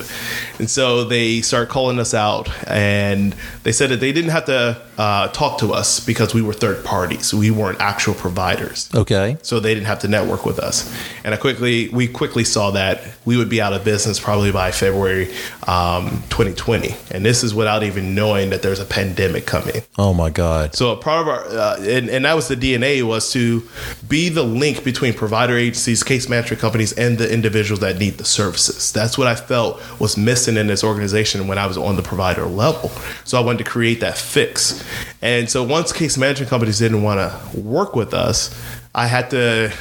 And 0.60 0.70
so 0.70 1.02
they 1.02 1.40
started 1.40 1.68
calling 1.70 1.98
us 1.98 2.14
out 2.14 2.48
and 2.68 3.34
they 3.64 3.72
said 3.72 3.90
that 3.90 3.98
they 3.98 4.12
didn't 4.12 4.30
have 4.30 4.44
to 4.44 4.80
uh, 4.98 5.28
talk 5.28 5.58
to 5.58 5.72
us 5.72 5.98
because 5.98 6.32
we 6.32 6.42
were 6.42 6.52
third 6.52 6.84
parties. 6.84 7.34
We 7.34 7.50
weren't 7.50 7.80
actual 7.80 8.14
providers. 8.14 8.88
Okay. 8.94 9.36
So 9.42 9.58
they 9.58 9.74
didn't 9.74 9.88
have 9.88 9.98
to 10.00 10.08
network 10.08 10.46
with 10.46 10.60
us. 10.60 10.88
And 11.24 11.34
I 11.34 11.38
quickly, 11.38 11.88
we 11.88 12.06
quickly 12.06 12.44
saw 12.44 12.70
that 12.70 13.02
we 13.24 13.36
would 13.36 13.48
be 13.48 13.60
out 13.60 13.72
of 13.72 13.82
business 13.82 14.11
probably 14.20 14.52
by 14.52 14.70
February 14.70 15.32
um, 15.66 16.22
2020. 16.30 16.94
And 17.10 17.24
this 17.24 17.42
is 17.42 17.54
without 17.54 17.82
even 17.82 18.14
knowing 18.14 18.50
that 18.50 18.62
there's 18.62 18.80
a 18.80 18.84
pandemic 18.84 19.46
coming. 19.46 19.82
Oh 19.98 20.14
my 20.14 20.30
God. 20.30 20.74
So 20.74 20.92
a 20.92 20.96
part 20.96 21.22
of 21.22 21.28
our, 21.28 21.44
uh, 21.44 21.76
and, 21.80 22.08
and 22.08 22.24
that 22.24 22.34
was 22.34 22.48
the 22.48 22.56
DNA 22.56 23.02
was 23.02 23.32
to 23.32 23.62
be 24.08 24.28
the 24.28 24.42
link 24.42 24.84
between 24.84 25.14
provider 25.14 25.56
agencies, 25.56 26.02
case 26.02 26.28
management 26.28 26.60
companies, 26.60 26.92
and 26.92 27.18
the 27.18 27.32
individuals 27.32 27.80
that 27.80 27.98
need 27.98 28.18
the 28.18 28.24
services. 28.24 28.92
That's 28.92 29.16
what 29.16 29.26
I 29.26 29.34
felt 29.34 29.80
was 30.00 30.16
missing 30.16 30.56
in 30.56 30.66
this 30.66 30.84
organization 30.84 31.46
when 31.48 31.58
I 31.58 31.66
was 31.66 31.76
on 31.76 31.96
the 31.96 32.02
provider 32.02 32.46
level. 32.46 32.90
So 33.24 33.38
I 33.38 33.40
wanted 33.40 33.64
to 33.64 33.70
create 33.70 34.00
that 34.00 34.18
fix. 34.18 34.84
And 35.20 35.48
so 35.48 35.62
once 35.62 35.92
case 35.92 36.18
management 36.18 36.50
companies 36.50 36.78
didn't 36.78 37.02
want 37.02 37.20
to 37.20 37.60
work 37.60 37.94
with 37.94 38.14
us, 38.14 38.54
I 38.94 39.06
had 39.06 39.30
to 39.30 39.72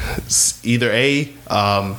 either 0.63 0.89
a 0.91 1.33
um, 1.47 1.97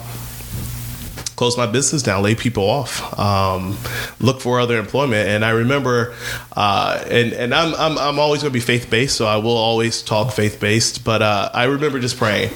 close 1.36 1.56
my 1.56 1.66
business 1.66 2.02
down, 2.02 2.22
lay 2.22 2.34
people 2.34 2.64
off, 2.68 3.18
um, 3.18 3.76
look 4.20 4.40
for 4.40 4.60
other 4.60 4.78
employment. 4.78 5.28
And 5.28 5.44
I 5.44 5.50
remember, 5.50 6.14
uh, 6.56 7.02
and 7.08 7.32
and 7.32 7.54
I'm 7.54 7.74
I'm, 7.74 7.98
I'm 7.98 8.18
always 8.18 8.42
going 8.42 8.52
to 8.52 8.56
be 8.56 8.60
faith 8.64 8.90
based, 8.90 9.16
so 9.16 9.26
I 9.26 9.36
will 9.36 9.56
always 9.56 10.02
talk 10.02 10.32
faith 10.32 10.60
based. 10.60 11.04
But 11.04 11.22
uh, 11.22 11.50
I 11.52 11.64
remember 11.64 11.98
just 12.00 12.16
praying, 12.16 12.50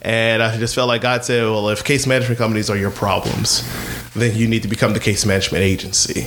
and 0.00 0.42
I 0.42 0.56
just 0.58 0.74
felt 0.74 0.88
like 0.88 1.02
God 1.02 1.24
said, 1.24 1.42
"Well, 1.44 1.68
if 1.68 1.84
case 1.84 2.06
management 2.06 2.38
companies 2.38 2.70
are 2.70 2.76
your 2.76 2.90
problems, 2.90 3.62
then 4.14 4.36
you 4.36 4.48
need 4.48 4.62
to 4.62 4.68
become 4.68 4.92
the 4.92 5.00
case 5.00 5.24
management 5.26 5.64
agency." 5.64 6.26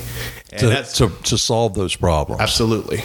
And 0.51 0.85
To, 0.85 1.09
to, 1.09 1.23
to 1.23 1.37
solve 1.37 1.73
those 1.73 1.95
problems. 1.97 2.41
absolutely. 2.41 3.03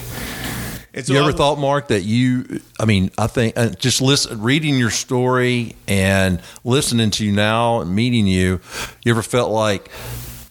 And 0.92 1.06
so 1.06 1.12
you 1.12 1.20
ever 1.20 1.30
I- 1.30 1.34
thought, 1.34 1.58
Mark, 1.58 1.88
that 1.88 2.02
you? 2.02 2.60
I 2.78 2.84
mean, 2.84 3.10
I 3.16 3.26
think 3.26 3.56
uh, 3.56 3.70
just 3.70 4.00
listen, 4.00 4.40
reading 4.42 4.76
your 4.76 4.90
story 4.90 5.76
and 5.86 6.40
listening 6.64 7.10
to 7.12 7.24
you 7.24 7.32
now 7.32 7.80
and 7.80 7.94
meeting 7.94 8.26
you, 8.26 8.60
you 9.04 9.12
ever 9.12 9.22
felt 9.22 9.50
like 9.50 9.90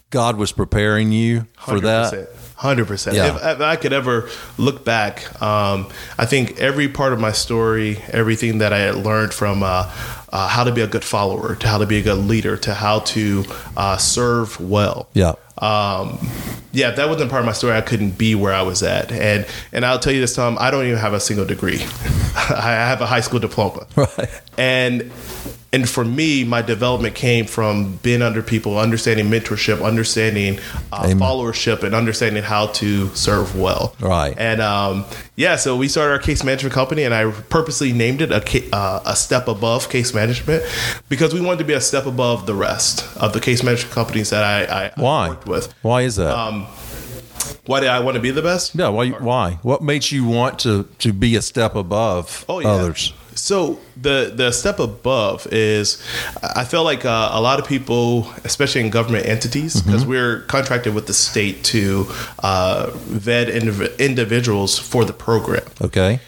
God 0.10 0.38
was 0.38 0.52
preparing 0.52 1.12
you 1.12 1.48
for 1.58 1.80
that? 1.82 2.30
Hundred 2.56 2.88
percent. 2.88 3.16
Yeah. 3.16 3.36
If, 3.38 3.56
if 3.58 3.62
I 3.62 3.78
could 3.78 3.94
ever 3.94 4.28
look 4.58 4.84
back, 4.84 5.42
um, 5.42 5.88
I 6.18 6.26
think 6.26 6.60
every 6.60 6.90
part 6.90 7.14
of 7.14 7.20
my 7.20 7.32
story, 7.32 8.00
everything 8.10 8.58
that 8.58 8.74
I 8.74 8.80
had 8.80 8.96
learned 8.96 9.34
from 9.34 9.64
uh, 9.64 9.90
uh, 10.28 10.48
how 10.50 10.66
to 10.66 10.72
be 10.74 10.82
a 10.82 10.88
good 10.88 11.06
follower, 11.06 11.56
to 11.56 11.68
how 11.68 11.78
to 11.78 11.86
be 11.86 12.00
a 12.00 12.02
good 12.02 12.18
leader, 12.18 12.58
to 12.58 12.74
how 12.74 13.00
to 13.00 13.46
uh, 13.78 13.96
serve 13.96 14.60
well. 14.60 15.08
Yeah. 15.14 15.36
Um, 15.58 16.20
yeah, 16.72 16.90
if 16.90 16.96
that 16.98 17.10
wasn't 17.10 17.30
part 17.32 17.42
of 17.42 17.46
my 17.46 17.52
story, 17.54 17.74
I 17.76 17.82
couldn't 17.82 18.18
be 18.18 18.36
where 18.36 18.54
I 18.54 18.62
was 18.62 18.84
at. 18.84 19.12
And 19.12 19.46
and 19.72 19.86
I'll 19.86 20.00
tell 20.00 20.14
you 20.14 20.22
this, 20.22 20.36
Tom, 20.36 20.58
I 20.60 20.72
don't 20.72 20.86
even 20.86 20.98
have 21.00 21.14
a 21.14 21.20
single 21.20 21.46
degree. 21.46 21.80
I 22.36 22.62
have 22.88 23.02
a 23.02 23.06
high 23.06 23.22
school 23.22 23.40
diploma 23.40 23.88
Right. 23.96 24.30
and 24.58 25.12
and 25.72 25.88
for 25.88 26.04
me 26.04 26.44
my 26.44 26.62
development 26.64 27.14
came 27.14 27.46
from 27.46 27.98
being 27.98 28.22
under 28.24 28.42
people 28.42 28.80
understanding 28.80 29.28
mentorship 29.28 29.86
understanding 29.86 30.58
uh, 30.92 31.04
followership 31.10 31.84
and 31.84 31.94
understanding 31.94 32.42
how 32.44 32.66
to 32.68 33.08
serve 33.16 33.56
well 33.56 33.96
Right. 34.00 34.34
and 34.38 34.62
um, 34.62 35.06
yeah 35.36 35.56
so 35.58 35.76
we 35.78 35.88
started 35.88 36.12
our 36.14 36.20
case 36.20 36.44
management 36.44 36.74
company 36.74 37.04
and 37.04 37.14
i 37.14 37.30
purposely 37.50 37.94
named 37.94 38.22
it 38.22 38.32
a, 38.32 38.76
uh, 38.76 39.02
a 39.06 39.16
step 39.16 39.48
above 39.48 39.90
case 39.90 40.14
management 40.14 40.64
because 41.08 41.34
we 41.34 41.42
wanted 41.42 41.60
to 41.60 41.66
be 41.66 41.74
a 41.74 41.82
step 41.82 42.06
above 42.08 42.46
the 42.48 42.56
rest 42.56 43.06
of 43.18 43.34
the 43.34 43.40
case 43.40 43.62
management 43.64 43.94
companies 43.94 44.32
that 44.32 44.44
i, 44.44 44.86
I, 44.86 44.92
Why? 44.96 45.30
worked 45.30 45.48
with 45.48 45.74
Why 45.84 46.02
is 46.02 46.16
that? 46.16 46.36
Um, 46.36 46.66
why 47.66 47.80
did 47.80 47.90
i 47.90 48.00
want 48.00 48.16
to 48.16 48.22
be 48.22 48.32
the 48.32 48.42
best 48.42 48.74
yeah. 48.74 48.88
Why? 48.90 49.10
Why? 49.12 49.60
What 49.62 49.84
makes 49.84 50.12
you 50.12 50.26
want 50.26 50.58
to 50.60 50.86
to 51.00 51.14
be 51.14 51.36
a 51.36 51.42
step 51.42 51.76
above 51.76 52.44
Oh, 52.50 52.60
yeah. 52.60 52.70
others? 52.70 53.14
So 53.36 53.80
the 54.02 54.32
the 54.36 54.52
step 54.52 54.80
above 54.80 55.48
is, 55.52 56.02
I 56.44 56.64
feel 56.66 56.84
like 56.84 57.06
uh, 57.06 57.30
a 57.32 57.42
lot 57.42 57.60
of 57.60 57.68
people, 57.68 58.28
especially 58.44 58.82
in 58.82 58.90
government 58.90 59.26
entities, 59.28 59.82
because 59.82 60.06
we're 60.06 60.42
contracted 60.42 60.94
with 60.94 61.08
the 61.08 61.14
state 61.14 61.64
to 61.66 62.06
uh, 62.40 62.90
vet 62.94 63.48
indiv- 63.48 63.98
individuals 64.00 64.78
for 64.78 65.06
the 65.06 65.14
program, 65.14 65.64
Okay. 65.82 66.20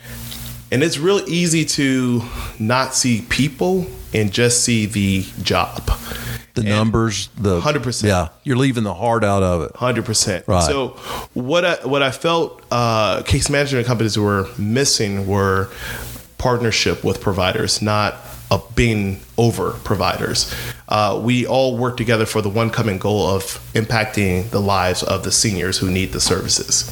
and 0.72 0.84
it's 0.84 0.98
real 0.98 1.22
easy 1.28 1.66
to 1.66 2.22
not 2.60 2.94
see 2.96 3.22
people 3.30 3.86
and 4.14 4.32
just 4.32 4.64
see 4.64 4.86
the 4.86 5.26
job. 5.44 5.90
The 6.54 6.64
numbers, 6.64 7.30
the 7.38 7.62
100%. 7.62 8.04
Yeah, 8.04 8.28
you're 8.44 8.58
leaving 8.58 8.84
the 8.84 8.94
heart 8.94 9.24
out 9.24 9.42
of 9.42 9.62
it. 9.64 9.76
Hundred 9.78 10.04
percent. 10.04 10.46
Right. 10.50 10.62
So 10.64 10.90
what 11.34 11.64
I 11.64 11.76
what 11.88 12.04
I 12.04 12.12
felt 12.12 12.62
uh, 12.70 13.22
case 13.24 13.50
management 13.50 13.88
companies 13.88 14.18
were 14.20 14.50
missing 14.58 15.28
were 15.28 15.70
partnership 16.42 17.04
with 17.04 17.22
providers, 17.22 17.84
not 17.84 18.16
being 18.74 19.20
over 19.38 19.74
providers. 19.84 20.54
Uh, 20.90 21.22
we 21.24 21.46
all 21.46 21.78
work 21.78 21.96
together 21.96 22.26
for 22.26 22.42
the 22.42 22.50
one 22.50 22.72
common 22.72 22.98
goal 22.98 23.28
of 23.28 23.44
impacting 23.74 24.50
the 24.50 24.60
lives 24.60 25.04
of 25.04 25.24
the 25.24 25.32
seniors 25.32 25.78
who 25.78 25.90
need 25.92 26.12
the 26.12 26.20
services. 26.20 26.90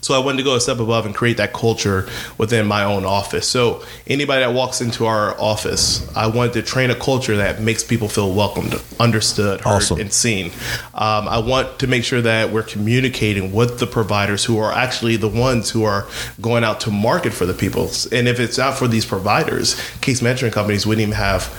So 0.00 0.14
I 0.14 0.18
wanted 0.18 0.38
to 0.38 0.44
go 0.44 0.54
a 0.54 0.60
step 0.60 0.78
above 0.78 1.06
and 1.06 1.14
create 1.14 1.36
that 1.36 1.52
culture 1.52 2.08
within 2.38 2.66
my 2.66 2.84
own 2.84 3.04
office. 3.04 3.46
So 3.46 3.84
anybody 4.06 4.42
that 4.44 4.52
walks 4.54 4.80
into 4.80 5.06
our 5.06 5.38
office, 5.40 6.10
I 6.16 6.26
wanted 6.26 6.54
to 6.54 6.62
train 6.62 6.90
a 6.90 6.94
culture 6.94 7.36
that 7.36 7.60
makes 7.60 7.84
people 7.84 8.08
feel 8.08 8.32
welcomed, 8.34 8.80
understood, 8.98 9.60
heard, 9.60 9.70
Awesome. 9.70 10.00
and 10.00 10.12
seen. 10.12 10.46
Um, 10.94 11.28
I 11.28 11.38
want 11.38 11.78
to 11.80 11.86
make 11.86 12.04
sure 12.04 12.20
that 12.22 12.50
we're 12.50 12.62
communicating 12.62 13.52
with 13.52 13.78
the 13.78 13.86
providers 13.86 14.44
who 14.44 14.58
are 14.58 14.72
actually 14.72 15.16
the 15.16 15.28
ones 15.28 15.70
who 15.70 15.84
are 15.84 16.06
going 16.40 16.64
out 16.64 16.80
to 16.80 16.90
market 16.90 17.32
for 17.32 17.46
the 17.46 17.54
people. 17.54 17.90
And 18.12 18.26
if 18.28 18.40
it's 18.40 18.58
not 18.58 18.78
for 18.78 18.88
these 18.88 19.04
providers, 19.04 19.80
case 20.00 20.22
management 20.22 20.54
companies 20.54 20.86
wouldn't 20.86 21.02
even 21.02 21.14
have 21.14 21.50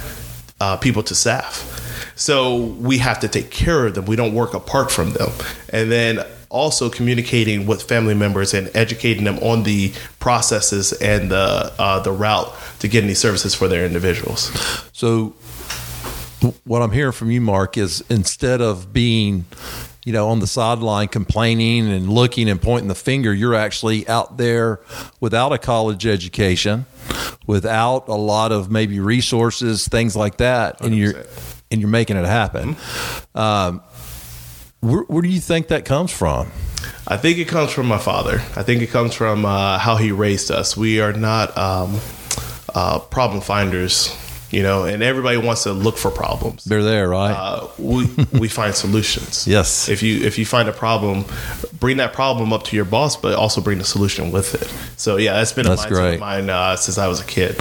uh, 0.60 0.78
people 0.78 1.04
to 1.04 1.16
staff. 1.16 1.68
So 2.16 2.58
we 2.58 3.00
have 3.00 3.20
to 3.22 3.28
take 3.28 3.50
care 3.52 3.88
of 3.88 3.96
them. 3.96 4.06
We 4.06 4.16
don't 4.16 4.34
work 4.34 4.54
apart 4.54 4.92
from 4.92 5.14
them. 5.14 5.32
And 5.70 5.92
then 5.92 6.26
also 6.52 6.90
communicating 6.90 7.66
with 7.66 7.82
family 7.82 8.14
members 8.14 8.54
and 8.54 8.70
educating 8.76 9.24
them 9.24 9.40
on 9.40 9.64
the 9.64 9.94
processes 10.20 10.94
and 10.94 11.32
the 11.32 11.74
uh, 11.80 12.00
the 12.02 12.12
route 12.12 12.54
to 12.80 12.88
getting 12.88 13.08
these 13.08 13.20
services 13.20 13.56
for 13.56 13.68
their 13.68 13.86
individuals. 13.86 14.52
So, 14.92 15.34
what 16.66 16.82
I'm 16.82 16.92
hearing 16.92 17.14
from 17.14 17.32
you, 17.32 17.42
Mark, 17.42 17.78
is 17.78 18.04
instead 18.10 18.62
of 18.62 18.92
being, 18.92 19.46
you 20.04 20.14
know, 20.14 20.28
on 20.30 20.40
the 20.40 20.48
sideline 20.48 21.08
complaining 21.08 21.92
and 21.92 22.10
looking 22.10 22.50
and 22.50 22.62
pointing 22.62 22.90
the 22.90 22.96
finger, 22.96 23.34
you're 23.34 23.56
actually 23.56 24.08
out 24.08 24.38
there 24.38 24.82
without 25.20 25.54
a 25.54 25.58
college 25.58 26.06
education, 26.06 26.86
without 27.48 28.08
a 28.08 28.16
lot 28.16 28.52
of 28.52 28.70
maybe 28.70 29.00
resources, 29.00 29.88
things 29.88 30.16
like 30.16 30.38
that, 30.38 30.82
and 30.82 30.96
you're 30.96 31.24
and 31.72 31.80
you're 31.80 31.90
making 31.90 32.18
it 32.18 32.26
happen. 32.26 32.76
Um, 33.34 33.82
where, 34.82 35.02
where 35.04 35.22
do 35.22 35.30
you 35.30 35.40
think 35.40 35.68
that 35.70 35.86
comes 35.86 36.12
from? 36.12 36.52
I 37.08 37.18
think 37.18 37.38
it 37.38 37.48
comes 37.48 37.72
from 37.72 37.88
my 37.88 37.98
father. 37.98 38.36
I 38.56 38.64
think 38.64 38.82
it 38.82 38.88
comes 38.90 39.14
from 39.14 39.46
uh, 39.46 39.78
how 39.78 39.96
he 39.96 40.12
raised 40.12 40.52
us. 40.52 40.76
We 40.76 41.00
are 41.02 41.14
not 41.14 41.56
um, 41.58 42.00
uh, 42.74 43.00
problem 43.00 43.42
finders, 43.42 44.16
you 44.50 44.64
know, 44.64 44.84
and 44.86 45.04
everybody 45.04 45.38
wants 45.38 45.64
to 45.64 45.74
look 45.74 45.98
for 45.98 46.10
problems. 46.12 46.64
They're 46.66 46.84
there, 46.84 47.10
right? 47.10 47.32
Uh, 47.32 47.68
we 47.78 48.06
we 48.34 48.48
find 48.48 48.74
solutions. 48.74 49.48
Yes. 49.48 49.90
If 49.90 50.02
you 50.04 50.22
if 50.26 50.38
you 50.40 50.46
find 50.46 50.68
a 50.70 50.74
problem, 50.74 51.26
bring 51.80 51.98
that 51.98 52.14
problem 52.14 52.52
up 52.54 52.64
to 52.66 52.76
your 52.76 52.86
boss, 52.86 53.16
but 53.16 53.34
also 53.36 53.62
bring 53.62 53.78
the 53.78 53.84
solution 53.86 54.32
with 54.32 54.56
it. 54.56 54.68
So 55.00 55.18
yeah, 55.18 55.34
that's 55.34 55.54
been 55.54 55.66
That's 55.66 55.84
a 55.84 55.88
mindset 55.88 55.90
great. 55.90 56.14
of 56.16 56.20
mine 56.20 56.50
uh, 56.50 56.76
since 56.76 56.98
I 56.98 57.08
was 57.08 57.20
a 57.22 57.26
kid. 57.26 57.60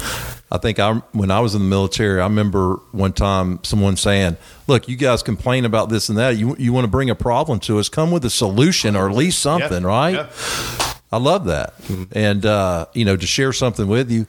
I 0.53 0.59
think 0.59 0.79
I 0.81 0.95
when 1.13 1.31
I 1.31 1.39
was 1.41 1.55
in 1.55 1.63
the 1.63 1.69
military, 1.69 2.21
I 2.21 2.25
remember 2.25 2.81
one 2.93 3.13
time 3.13 3.61
someone 3.63 3.97
saying, 3.97 4.37
"Look, 4.67 4.89
you 4.89 4.97
guys 4.97 5.23
complain 5.23 5.65
about 5.65 5.89
this 5.91 6.09
and 6.09 6.19
that. 6.19 6.37
You 6.37 6.57
you 6.59 6.73
want 6.73 6.85
to 6.85 6.89
bring 6.91 7.09
a 7.09 7.15
problem 7.15 7.61
to 7.61 7.79
us? 7.79 7.89
Come 7.89 8.11
with 8.11 8.25
a 8.25 8.31
solution 8.31 8.97
or 8.97 9.09
at 9.09 9.15
least 9.15 9.39
something, 9.41 9.83
Yeah. 9.83 9.89
right?" 9.89 10.15
Yeah. 10.15 10.90
I 11.13 11.17
love 11.19 11.47
that, 11.47 11.75
and 12.13 12.47
uh, 12.47 12.87
you 12.95 13.05
know, 13.05 13.17
to 13.17 13.27
share 13.27 13.53
something 13.53 13.89
with 13.89 14.13
you. 14.13 14.27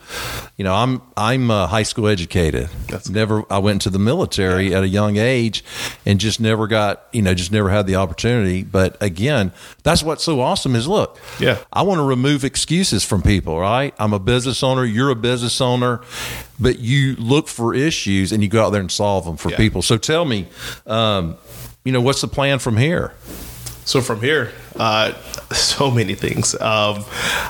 You 0.57 0.63
know, 0.63 0.73
I'm 0.73 1.01
I'm 1.15 1.51
uh, 1.51 1.67
high 1.67 1.83
school 1.83 2.07
educated. 2.07 2.69
That's 2.87 3.07
never. 3.07 3.43
I 3.51 3.59
went 3.59 3.83
to 3.83 3.91
the 3.91 3.99
military 3.99 4.73
at 4.73 4.81
a 4.83 4.87
young 4.87 5.17
age, 5.17 5.63
and 6.07 6.19
just 6.19 6.39
never 6.39 6.65
got. 6.65 7.05
You 7.11 7.21
know, 7.21 7.35
just 7.35 7.51
never 7.51 7.69
had 7.69 7.85
the 7.85 7.97
opportunity. 7.97 8.63
But 8.63 8.97
again, 8.99 9.51
that's 9.83 10.01
what's 10.01 10.23
so 10.23 10.41
awesome 10.41 10.75
is 10.75 10.87
look. 10.87 11.19
Yeah. 11.39 11.59
I 11.71 11.83
want 11.83 11.99
to 11.99 12.03
remove 12.03 12.43
excuses 12.43 13.03
from 13.03 13.21
people, 13.21 13.59
right? 13.59 13.93
I'm 13.99 14.13
a 14.13 14.19
business 14.19 14.63
owner, 14.63 14.83
you're 14.83 15.11
a 15.11 15.15
business 15.15 15.61
owner, 15.61 16.01
but 16.59 16.79
you 16.79 17.15
look 17.17 17.47
for 17.47 17.75
issues 17.75 18.31
and 18.31 18.41
you 18.41 18.49
go 18.49 18.65
out 18.65 18.71
there 18.71 18.81
and 18.81 18.91
solve 18.91 19.25
them 19.25 19.37
for 19.37 19.51
Yeah. 19.51 19.57
people. 19.57 19.83
So 19.83 19.97
tell 19.97 20.25
me, 20.25 20.47
um, 20.87 21.35
you 21.85 21.91
know, 21.91 22.01
what's 22.01 22.21
the 22.21 22.27
plan 22.27 22.57
from 22.57 22.77
here? 22.77 23.13
So 23.83 24.01
from 24.01 24.21
here, 24.21 24.51
uh, 24.75 25.13
so 25.51 25.91
many 25.91 26.15
things. 26.15 26.53
Um, 26.55 27.03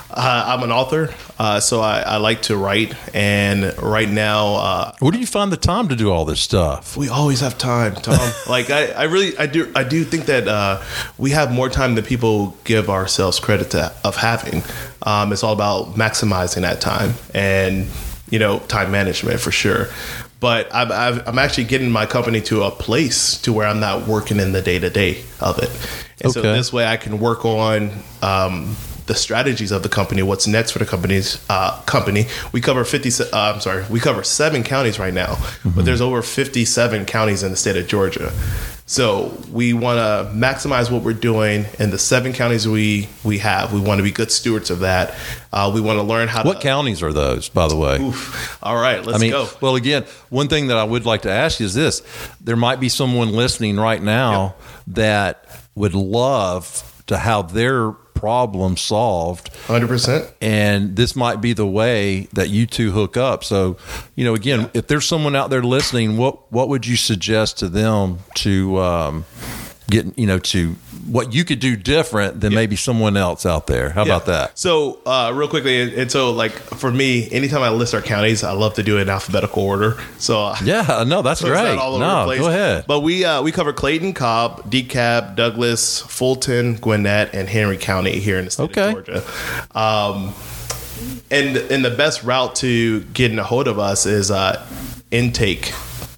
uh, 0.09 0.43
I'm 0.47 0.63
an 0.63 0.71
author, 0.71 1.13
uh, 1.37 1.59
so 1.59 1.81
I, 1.81 1.99
I 2.01 2.17
like 2.17 2.43
to 2.43 2.57
write, 2.57 2.95
and 3.13 3.77
right 3.81 4.09
now. 4.09 4.55
Uh, 4.55 4.91
Where 4.99 5.11
do 5.11 5.19
you 5.19 5.25
find 5.25 5.51
the 5.51 5.57
time 5.57 5.87
to 5.89 5.95
do 5.95 6.11
all 6.11 6.25
this 6.25 6.39
stuff? 6.39 6.97
we 6.97 7.09
always 7.09 7.41
have 7.41 7.57
time, 7.57 7.95
Tom. 7.95 8.31
like 8.49 8.69
I, 8.69 8.87
I 8.91 9.03
really, 9.03 9.37
I 9.37 9.45
do, 9.45 9.71
I 9.75 9.83
do 9.83 10.03
think 10.03 10.25
that 10.25 10.47
uh, 10.47 10.81
we 11.17 11.31
have 11.31 11.51
more 11.51 11.69
time 11.69 11.95
than 11.95 12.05
people 12.05 12.57
give 12.63 12.89
ourselves 12.89 13.39
credit 13.39 13.71
to 13.71 13.93
of 14.03 14.15
having. 14.15 14.63
Um, 15.03 15.31
it's 15.33 15.43
all 15.43 15.53
about 15.53 15.95
maximizing 15.95 16.61
that 16.61 16.79
time 16.79 17.13
and 17.33 17.87
you 18.29 18.39
know 18.39 18.59
time 18.59 18.91
management 18.91 19.39
for 19.39 19.51
sure. 19.51 19.87
But 20.41 20.73
I'm, 20.73 20.91
I've, 20.91 21.27
I'm 21.27 21.39
actually 21.39 21.65
getting 21.65 21.91
my 21.91 22.05
company 22.05 22.41
to 22.41 22.63
a 22.63 22.71
place 22.71 23.39
to 23.43 23.53
where 23.53 23.67
I'm 23.67 23.79
not 23.79 24.07
working 24.07 24.39
in 24.39 24.51
the 24.51 24.61
day 24.61 24.79
to 24.79 24.89
day 24.89 25.23
of 25.39 25.59
it, 25.59 25.69
and 26.19 26.33
so 26.33 26.41
this 26.41 26.73
way 26.73 26.85
I 26.85 26.97
can 26.97 27.19
work 27.19 27.45
on. 27.45 27.91
Um, 28.21 28.75
the 29.07 29.15
strategies 29.15 29.71
of 29.71 29.83
the 29.83 29.89
company, 29.89 30.21
what's 30.21 30.47
next 30.47 30.71
for 30.71 30.79
the 30.79 30.85
company's 30.85 31.43
uh, 31.49 31.81
company. 31.83 32.27
We 32.51 32.61
cover 32.61 32.83
fifty. 32.83 33.09
Uh, 33.23 33.53
I'm 33.53 33.61
sorry, 33.61 33.85
we 33.89 33.99
cover 33.99 34.23
seven 34.23 34.63
counties 34.63 34.99
right 34.99 35.13
now, 35.13 35.37
but 35.65 35.85
there's 35.85 36.01
over 36.01 36.21
fifty-seven 36.21 37.05
counties 37.05 37.43
in 37.43 37.51
the 37.51 37.57
state 37.57 37.77
of 37.77 37.87
Georgia. 37.87 38.31
So 38.85 39.37
we 39.49 39.71
want 39.71 39.99
to 39.99 40.37
maximize 40.37 40.91
what 40.91 41.03
we're 41.03 41.13
doing 41.13 41.65
in 41.79 41.91
the 41.91 41.97
seven 41.97 42.33
counties 42.33 42.67
we 42.67 43.07
we 43.23 43.37
have. 43.37 43.71
We 43.71 43.79
want 43.79 43.99
to 43.99 44.03
be 44.03 44.11
good 44.11 44.31
stewards 44.31 44.69
of 44.69 44.79
that. 44.79 45.15
Uh, 45.53 45.71
we 45.73 45.79
want 45.79 45.97
to 45.97 46.03
learn 46.03 46.27
how. 46.27 46.43
What 46.43 46.59
to, 46.59 46.67
counties 46.67 47.01
are 47.01 47.13
those, 47.13 47.47
by 47.47 47.69
the 47.69 47.77
way? 47.77 48.01
Oof. 48.01 48.61
All 48.61 48.75
right, 48.75 49.01
let's 49.05 49.17
I 49.17 49.21
mean, 49.21 49.31
go. 49.31 49.47
well, 49.61 49.75
again, 49.75 50.03
one 50.29 50.49
thing 50.49 50.67
that 50.67 50.77
I 50.77 50.83
would 50.83 51.05
like 51.05 51.21
to 51.21 51.31
ask 51.31 51.59
you 51.59 51.65
is 51.67 51.73
this: 51.73 52.01
there 52.41 52.57
might 52.57 52.81
be 52.81 52.89
someone 52.89 53.31
listening 53.31 53.77
right 53.77 54.01
now 54.01 54.55
that 54.87 55.45
would 55.73 55.93
love 55.93 57.03
to 57.07 57.17
have 57.17 57.53
their 57.53 57.95
problem 58.21 58.77
solved, 58.77 59.49
Hundred 59.65 59.87
percent. 59.87 60.31
and 60.39 60.95
this 60.95 61.15
might 61.15 61.41
be 61.41 61.53
the 61.53 61.65
way 61.65 62.27
that 62.33 62.49
you 62.49 62.65
two 62.67 62.91
hook 62.91 63.17
up. 63.17 63.43
So, 63.43 63.77
you 64.15 64.23
know, 64.23 64.35
again, 64.35 64.69
if 64.73 64.85
there's 64.87 65.05
someone 65.07 65.35
out 65.35 65.49
there 65.49 65.63
listening, 65.63 66.15
what 66.17 66.51
what 66.51 66.69
would 66.69 66.85
you 66.85 66.95
suggest 66.95 67.57
to 67.59 67.67
them 67.67 68.19
to 68.35 68.77
um, 68.79 69.25
get, 69.89 70.17
you 70.17 70.25
know, 70.25 70.39
to 70.39 70.75
what 71.07 71.33
you 71.33 71.43
could 71.43 71.59
do 71.59 71.75
different 71.75 72.39
than 72.39 72.53
maybe 72.53 72.75
someone 72.75 73.17
else 73.17 73.45
out 73.45 73.67
there? 73.67 73.89
How 73.89 74.03
about 74.03 74.25
that? 74.27 74.57
So, 74.57 74.99
uh, 75.05 75.31
real 75.35 75.47
quickly, 75.49 75.81
and, 75.81 75.91
and 75.93 76.11
so 76.11 76.31
like 76.31 76.51
for 76.53 76.89
me, 76.91 77.29
anytime 77.31 77.61
I 77.61 77.69
list 77.69 77.93
our 77.93 78.01
counties, 78.01 78.43
I 78.43 78.51
love 78.53 78.75
to 78.75 78.83
do 78.83 78.97
it 78.99 79.01
in 79.01 79.09
alphabetical 79.09 79.63
order. 79.63 79.97
So 80.17 80.45
uh, 80.45 80.55
Yeah, 80.63 81.03
no, 81.05 81.21
that's 81.21 81.39
So 81.41 81.47
great. 81.47 81.77
all 81.77 81.95
over 81.95 81.99
no, 82.05 82.19
the 82.19 82.25
place. 82.25 82.39
go 82.39 82.47
ahead. 82.49 82.85
But 82.87 83.01
we 83.01 83.25
uh, 83.25 83.41
we 83.41 83.51
cover 83.51 83.73
Clayton, 83.73 84.13
Cobb, 84.13 84.71
DeKalb, 84.71 85.35
Douglas, 85.35 85.99
Fulton, 86.01 86.75
Gwinnett, 86.75 87.33
and 87.35 87.49
Henry 87.49 87.77
County 87.77 88.19
here 88.19 88.37
in 88.39 88.45
the 88.45 88.51
state 88.51 88.63
Okay. 88.77 88.87
of 88.89 88.93
Georgia. 89.05 89.23
Um, 89.77 90.33
and 91.31 91.57
and 91.57 91.83
the 91.83 91.89
best 91.91 92.23
route 92.23 92.55
to 92.57 93.01
getting 93.05 93.39
a 93.39 93.43
hold 93.43 93.67
of 93.67 93.79
us 93.79 94.05
is 94.05 94.29
uh, 94.31 94.65
intake 95.09 95.73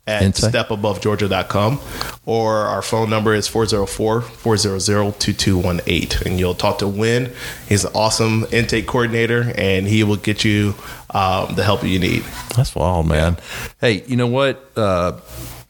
at 0.06 0.22
Intake. 0.24 0.52
stepabovegeorgia.com 0.52 1.80
or 2.26 2.54
our 2.54 2.82
phone 2.82 3.10
number 3.10 3.34
is 3.34 3.50
404-400-2218 3.50 6.26
and 6.26 6.40
you'll 6.40 6.56
talk 6.56 6.78
to 6.80 6.88
Win. 6.88 7.34
He's 7.68 7.84
an 7.84 7.92
awesome 7.94 8.46
intake 8.52 8.88
coordinator 8.88 9.52
and 9.56 9.86
he 9.88 10.04
will 10.04 10.16
get 10.16 10.46
you 10.46 10.76
um, 11.10 11.56
the 11.56 11.64
help 11.64 11.84
you 11.84 12.00
need. 12.00 12.24
That's 12.56 12.74
wild, 12.76 13.08
man. 13.08 13.38
Hey, 13.82 14.04
you 14.08 14.16
know 14.16 14.28
what? 14.28 14.72
Uh, 14.76 15.20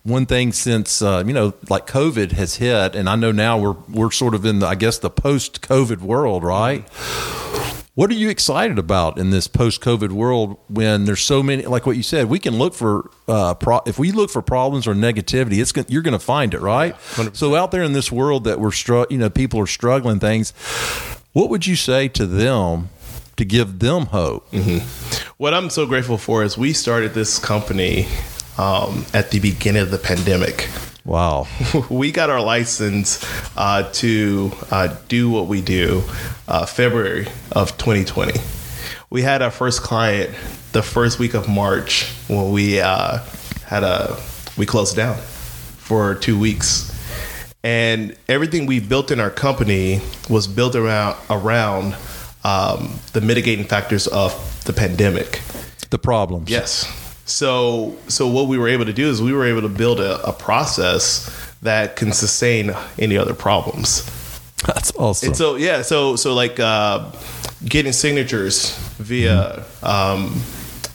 one 0.03 0.25
thing 0.25 0.51
since 0.51 1.01
uh, 1.01 1.23
you 1.25 1.31
know, 1.33 1.53
like 1.69 1.87
COVID 1.87 2.33
has 2.33 2.55
hit, 2.55 2.95
and 2.95 3.09
I 3.09 3.15
know 3.15 3.31
now 3.31 3.57
we're 3.57 3.75
we're 3.89 4.11
sort 4.11 4.35
of 4.35 4.45
in 4.45 4.59
the, 4.59 4.67
I 4.67 4.75
guess, 4.75 4.99
the 4.99 5.09
post-COVID 5.09 6.01
world, 6.01 6.43
right? 6.43 6.85
What 7.95 8.09
are 8.09 8.15
you 8.15 8.29
excited 8.29 8.79
about 8.79 9.19
in 9.19 9.29
this 9.29 9.47
post-COVID 9.47 10.11
world 10.11 10.57
when 10.67 11.05
there's 11.05 11.21
so 11.21 11.43
many? 11.43 11.63
Like 11.67 11.85
what 11.85 11.95
you 11.95 12.01
said, 12.01 12.27
we 12.27 12.39
can 12.39 12.57
look 12.57 12.73
for 12.73 13.11
uh, 13.27 13.53
pro, 13.53 13.81
if 13.85 13.99
we 13.99 14.11
look 14.11 14.31
for 14.31 14.41
problems 14.41 14.87
or 14.87 14.95
negativity, 14.95 15.61
it's 15.61 15.91
you're 15.91 16.01
going 16.01 16.13
to 16.13 16.17
find 16.17 16.55
it, 16.55 16.59
right? 16.59 16.95
100%. 16.95 17.35
so 17.35 17.55
out 17.55 17.69
there 17.69 17.83
in 17.83 17.93
this 17.93 18.11
world 18.11 18.45
that 18.45 18.59
we're 18.59 18.71
str- 18.71 19.03
you 19.11 19.19
know, 19.19 19.29
people 19.29 19.59
are 19.59 19.67
struggling 19.67 20.19
things. 20.19 20.53
What 21.33 21.51
would 21.51 21.67
you 21.67 21.75
say 21.75 22.07
to 22.09 22.25
them 22.25 22.89
to 23.37 23.45
give 23.45 23.77
them 23.77 24.07
hope? 24.07 24.51
What 25.37 25.53
I'm 25.53 25.69
so 25.69 25.85
grateful 25.85 26.17
for 26.17 26.43
is 26.43 26.57
we 26.57 26.73
started 26.73 27.13
this 27.13 27.37
company 27.37 28.07
um, 28.57 29.05
at 29.13 29.29
the 29.29 29.39
beginning 29.39 29.83
of 29.83 29.91
the 29.91 29.99
pandemic. 29.99 30.67
Wow. 31.05 31.47
we 31.89 32.11
got 32.11 32.29
our 32.29 32.41
license 32.41 33.23
uh, 33.57 33.89
to 33.93 34.51
uh, 34.71 34.95
do 35.07 35.29
what 35.29 35.47
we 35.47 35.61
do 35.61 36.03
uh, 36.47 36.65
February 36.65 37.27
of 37.51 37.77
2020. 37.77 38.39
We 39.09 39.21
had 39.21 39.41
our 39.41 39.51
first 39.51 39.81
client 39.81 40.33
the 40.71 40.81
first 40.81 41.19
week 41.19 41.33
of 41.33 41.47
March 41.47 42.09
when 42.27 42.51
we 42.51 42.79
uh, 42.79 43.19
had 43.65 43.83
a 43.83 44.19
we 44.57 44.65
closed 44.65 44.95
down 44.95 45.17
for 45.17 46.15
two 46.15 46.39
weeks, 46.39 46.91
and 47.63 48.15
everything 48.27 48.65
we 48.65 48.79
built 48.79 49.11
in 49.11 49.19
our 49.19 49.29
company 49.29 50.01
was 50.29 50.47
built 50.47 50.75
around 50.75 51.17
around 51.29 51.95
um, 52.43 52.99
the 53.13 53.21
mitigating 53.21 53.65
factors 53.65 54.07
of 54.07 54.63
the 54.65 54.73
pandemic. 54.73 55.41
The 55.89 55.99
problems. 55.99 56.49
Yes. 56.49 57.02
So 57.25 57.95
so 58.07 58.27
what 58.27 58.47
we 58.47 58.57
were 58.57 58.67
able 58.67 58.85
to 58.85 58.93
do 58.93 59.09
is 59.09 59.21
we 59.21 59.33
were 59.33 59.45
able 59.45 59.61
to 59.61 59.69
build 59.69 59.99
a, 59.99 60.21
a 60.27 60.33
process 60.33 61.29
that 61.61 61.95
can 61.95 62.11
sustain 62.11 62.75
any 62.99 63.17
other 63.17 63.33
problems. 63.33 64.03
That's 64.65 64.93
awesome. 64.95 65.27
And 65.27 65.37
so 65.37 65.55
yeah, 65.55 65.81
so 65.81 66.15
so 66.15 66.33
like 66.33 66.59
uh, 66.59 67.11
getting 67.65 67.91
signatures 67.91 68.77
via 68.97 69.63
um, 69.81 70.41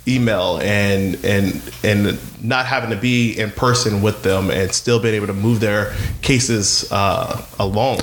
email 0.06 0.58
and 0.62 1.22
and 1.24 1.62
and 1.84 2.18
not 2.42 2.66
having 2.66 2.90
to 2.90 2.96
be 2.96 3.38
in 3.38 3.50
person 3.50 4.02
with 4.02 4.22
them 4.22 4.50
and 4.50 4.72
still 4.72 5.00
being 5.00 5.14
able 5.14 5.26
to 5.26 5.34
move 5.34 5.60
their 5.60 5.94
cases 6.22 6.90
uh, 6.90 7.44
along. 7.58 8.00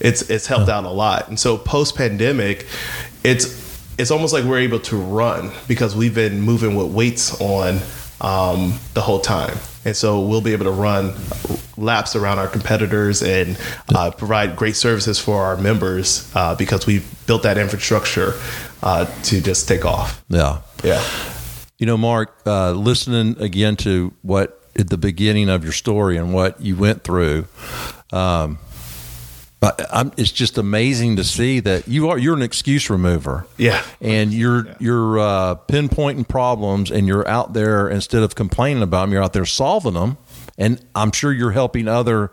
It's 0.00 0.28
it's 0.30 0.46
helped 0.46 0.68
out 0.68 0.84
a 0.84 0.90
lot. 0.90 1.28
And 1.28 1.38
so 1.38 1.56
post 1.56 1.96
pandemic, 1.96 2.66
it's 3.24 3.65
it's 3.98 4.10
almost 4.10 4.32
like 4.32 4.44
we're 4.44 4.60
able 4.60 4.80
to 4.80 4.96
run 4.96 5.50
because 5.68 5.96
we've 5.96 6.14
been 6.14 6.40
moving 6.40 6.76
with 6.76 6.92
weights 6.92 7.40
on 7.40 7.80
um, 8.20 8.78
the 8.94 9.00
whole 9.00 9.20
time. 9.20 9.56
And 9.84 9.96
so 9.96 10.20
we'll 10.20 10.40
be 10.40 10.52
able 10.52 10.64
to 10.64 10.70
run 10.70 11.14
laps 11.76 12.16
around 12.16 12.38
our 12.38 12.48
competitors 12.48 13.22
and 13.22 13.58
uh, 13.94 14.10
provide 14.10 14.56
great 14.56 14.76
services 14.76 15.18
for 15.18 15.42
our 15.42 15.56
members 15.56 16.30
uh, 16.34 16.54
because 16.54 16.86
we've 16.86 17.06
built 17.26 17.42
that 17.44 17.58
infrastructure 17.58 18.34
uh, 18.82 19.04
to 19.24 19.40
just 19.40 19.68
take 19.68 19.84
off. 19.84 20.24
yeah. 20.28 20.60
Yeah. 20.82 21.02
You 21.78 21.84
know, 21.84 21.98
Mark, 21.98 22.40
uh, 22.46 22.72
listening 22.72 23.40
again 23.40 23.76
to 23.76 24.14
what 24.22 24.62
at 24.78 24.88
the 24.88 24.96
beginning 24.96 25.48
of 25.50 25.62
your 25.62 25.72
story 25.72 26.16
and 26.16 26.32
what 26.32 26.60
you 26.60 26.74
went 26.74 27.04
through, 27.04 27.46
um, 28.12 28.58
I'm, 29.90 30.12
it's 30.16 30.30
just 30.32 30.58
amazing 30.58 31.16
to 31.16 31.24
see 31.24 31.60
that 31.60 31.88
you 31.88 32.10
are 32.10 32.18
you're 32.18 32.36
an 32.36 32.42
excuse 32.42 32.90
remover. 32.90 33.46
Yeah. 33.56 33.82
and 34.00 34.32
you're 34.32 34.66
you're 34.78 35.18
uh, 35.18 35.54
pinpointing 35.68 36.28
problems, 36.28 36.90
and 36.90 37.06
you're 37.06 37.26
out 37.26 37.52
there 37.52 37.88
instead 37.88 38.22
of 38.22 38.34
complaining 38.34 38.82
about 38.82 39.02
them, 39.02 39.12
you're 39.12 39.22
out 39.22 39.32
there 39.32 39.46
solving 39.46 39.94
them. 39.94 40.18
And 40.58 40.82
I'm 40.94 41.12
sure 41.12 41.32
you're 41.32 41.50
helping 41.50 41.86
other 41.86 42.30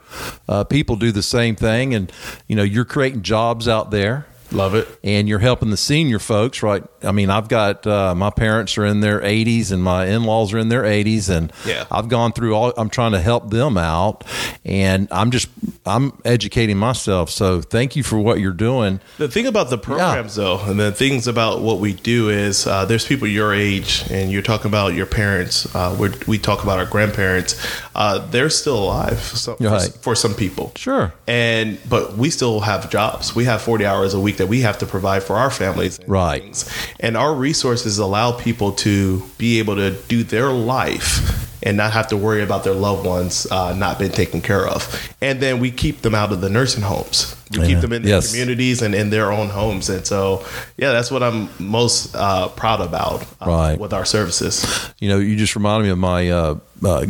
uh, 0.48 0.64
people 0.64 0.96
do 0.96 1.12
the 1.12 1.24
same 1.24 1.56
thing, 1.56 1.94
and 1.94 2.12
you 2.48 2.56
know 2.56 2.64
you're 2.64 2.86
creating 2.86 3.22
jobs 3.22 3.68
out 3.68 3.92
there 3.92 4.28
Love 4.54 4.76
it. 4.76 4.88
and 5.04 5.28
you're 5.28 5.40
helping 5.40 5.70
the 5.70 5.78
senior 5.78 6.20
folks, 6.20 6.64
right? 6.64 6.84
I 7.04 7.12
mean, 7.12 7.30
I've 7.30 7.48
got 7.50 7.86
uh, 7.86 8.16
my 8.16 8.30
parents 8.30 8.78
are 8.78 8.86
in 8.86 9.00
their 9.02 9.20
80s 9.20 9.72
and 9.72 9.84
my 9.84 10.06
in 10.06 10.24
laws 10.24 10.54
are 10.54 10.58
in 10.60 10.70
their 10.70 10.84
80s, 10.84 11.30
and 11.30 11.52
Yeah. 11.66 11.86
I've 11.92 12.08
gone 12.08 12.32
through 12.34 12.54
all. 12.56 12.74
I'm 12.78 12.90
trying 12.90 13.12
to 13.14 13.20
help 13.20 13.50
them 13.50 13.78
out, 13.78 14.24
and 14.64 15.08
I'm 15.12 15.32
just 15.32 15.50
I'm 15.86 16.14
educating 16.24 16.78
myself. 16.78 17.30
So 17.30 17.62
thank 17.62 17.96
you 17.96 18.04
for 18.04 18.18
what 18.20 18.40
you're 18.40 18.52
doing. 18.54 19.00
The 19.18 19.28
thing 19.28 19.48
about 19.48 19.70
the 19.70 19.78
programs, 19.78 20.36
though, 20.36 20.60
and 20.60 20.80
the 20.80 20.92
things 20.92 21.28
about 21.28 21.62
what 21.62 21.80
we 21.80 21.94
do 21.94 22.30
is 22.30 22.66
uh, 22.68 22.86
there's 22.86 23.06
people 23.06 23.28
your 23.28 23.54
age, 23.54 24.04
and 24.10 24.32
you're 24.32 24.42
talking 24.42 24.68
about 24.68 24.94
your 24.94 25.06
parents. 25.06 25.74
Uh, 25.76 25.96
we're, 26.00 26.14
we 26.28 26.38
talk 26.38 26.64
about 26.64 26.80
our 26.80 26.86
grandparents. 26.86 27.56
Uh, 27.96 28.20
they're 28.28 28.50
still 28.50 28.78
alive 28.84 29.20
so, 29.20 29.56
for, 29.56 29.80
for 30.02 30.16
some 30.16 30.34
people. 30.34 30.72
Sure. 30.76 31.14
And 31.28 31.78
but 31.90 32.18
we 32.18 32.30
still 32.30 32.62
have 32.62 32.90
jobs. 32.90 33.36
We 33.36 33.46
have 33.46 33.62
40 33.62 33.86
hours 33.86 34.14
a 34.14 34.20
week 34.20 34.38
that 34.44 34.48
we 34.50 34.60
have 34.62 34.78
to 34.80 34.86
provide 34.86 35.24
for 35.24 35.38
our 35.38 35.50
families. 35.50 36.00
And 36.00 36.10
Right. 36.10 36.42
things. 36.44 36.66
And 37.00 37.16
our 37.16 37.34
resources 37.34 37.98
allow 37.98 38.34
people 38.34 38.74
to 38.84 39.24
be 39.38 39.60
able 39.60 39.76
to 39.78 39.92
do 40.10 40.24
their 40.24 40.52
life 40.52 41.48
and 41.66 41.78
not 41.78 41.94
have 41.94 42.08
to 42.10 42.18
worry 42.18 42.44
about 42.44 42.66
their 42.66 42.74
loved 42.74 43.06
ones 43.06 43.48
uh, 43.50 43.72
not 43.74 43.98
being 43.98 44.12
taken 44.12 44.42
care 44.42 44.68
of. 44.68 44.82
And 45.22 45.40
then 45.40 45.62
we 45.62 45.72
keep 45.72 46.02
them 46.02 46.14
out 46.14 46.34
of 46.34 46.42
the 46.42 46.50
nursing 46.50 46.84
homes. 46.84 47.36
We 47.52 47.60
Yeah. 47.60 47.68
keep 47.68 47.80
them 47.80 47.94
in 47.94 48.02
their 48.04 48.16
Yes. 48.16 48.32
communities 48.32 48.82
and 48.82 48.94
in 48.94 49.12
their 49.12 49.32
own 49.32 49.48
homes. 49.50 49.88
And 49.90 50.06
so, 50.06 50.44
yeah, 50.78 50.92
that's 50.92 51.10
what 51.10 51.24
I'm 51.24 51.48
most 51.60 52.14
uh, 52.16 52.50
proud 52.50 52.82
about 52.82 53.22
uh, 53.42 53.46
Right. 53.48 53.80
with 53.80 53.94
our 53.94 54.04
services. 54.06 54.66
You 55.00 55.08
know, 55.08 55.20
you 55.20 55.38
just 55.38 55.56
reminded 55.56 55.86
me 55.86 55.92
of 55.92 56.00
my 56.00 56.30
uh, 56.30 56.56
uh, 56.84 57.06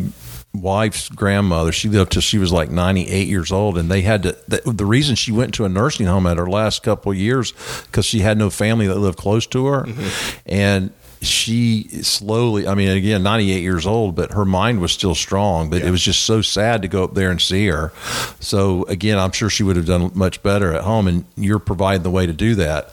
wife's 0.54 1.10
grandmother. 1.10 1.72
She 1.72 1.90
lived 1.90 2.12
till 2.12 2.22
she 2.22 2.38
was 2.38 2.52
like 2.52 2.70
98 2.70 3.28
years 3.28 3.52
old, 3.52 3.78
and 3.78 3.90
they 3.90 4.02
had 4.02 4.24
to. 4.24 4.38
The, 4.48 4.62
the 4.66 4.86
reason 4.86 5.16
she 5.16 5.32
went 5.32 5.54
to 5.56 5.66
a 5.66 5.70
nursing 5.70 6.06
home 6.06 6.28
at 6.28 6.38
her 6.38 6.48
last 6.48 6.84
couple 6.84 7.12
of 7.12 7.18
years 7.18 7.54
because 7.88 8.06
she 8.06 8.20
had 8.20 8.38
no 8.38 8.50
family 8.50 8.88
that 8.88 8.98
lived 8.98 9.18
close 9.18 9.48
to 9.48 9.66
her, 9.68 9.84
mm-hmm. 9.84 10.40
and 10.46 10.92
she 11.24 11.88
slowly. 12.04 12.68
I 12.68 12.76
mean, 12.76 12.90
again, 12.90 13.24
98 13.24 13.62
years 13.62 13.86
old, 13.86 14.16
but 14.16 14.32
her 14.34 14.46
mind 14.46 14.80
was 14.80 14.92
still 14.92 15.16
strong. 15.16 15.70
But 15.70 15.82
it 15.82 15.92
was 15.92 16.02
just 16.02 16.24
so 16.24 16.42
sad 16.42 16.82
to 16.82 16.88
go 16.88 17.04
up 17.04 17.14
there 17.14 17.32
and 17.32 17.42
see 17.42 17.68
her. 17.68 17.92
So 18.40 18.84
again, 18.86 19.18
I'm 19.18 19.32
sure 19.32 19.50
she 19.50 19.64
would 19.64 19.76
have 19.76 19.86
done 19.86 20.12
much 20.14 20.44
better 20.44 20.74
at 20.74 20.82
home, 20.82 21.08
and 21.08 21.26
you're 21.36 21.60
providing 21.60 22.04
the 22.04 22.12
way 22.12 22.26
to 22.26 22.34
do 22.34 22.56
that. 22.56 22.92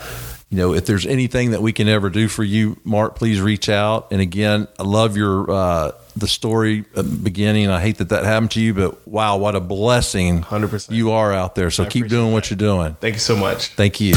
you 0.50 0.58
know, 0.58 0.74
if 0.74 0.84
there's 0.84 1.06
anything 1.06 1.52
that 1.52 1.62
we 1.62 1.72
can 1.72 1.88
ever 1.88 2.10
do 2.10 2.28
for 2.28 2.44
you, 2.44 2.78
Mark, 2.84 3.14
please 3.14 3.40
reach 3.40 3.70
out. 3.70 4.08
And 4.12 4.20
again, 4.20 4.68
I 4.78 4.82
love 4.82 5.16
your, 5.16 5.50
uh, 5.50 5.92
the 6.14 6.28
story 6.28 6.84
beginning. 7.22 7.70
I 7.70 7.80
hate 7.80 7.96
that 7.96 8.10
that 8.10 8.24
happened 8.24 8.50
to 8.50 8.60
you, 8.60 8.74
but 8.74 9.08
wow, 9.08 9.38
what 9.38 9.54
a 9.56 9.60
blessing 9.60 10.42
100%. 10.42 10.90
you 10.90 11.12
are 11.12 11.32
out 11.32 11.54
there. 11.54 11.70
So 11.70 11.86
keep 11.86 12.08
doing 12.08 12.34
what 12.34 12.50
you're 12.50 12.58
doing. 12.58 12.94
Thank 13.00 13.14
you 13.14 13.20
so 13.20 13.36
much. 13.36 13.68
Thank 13.68 14.02
you. 14.02 14.12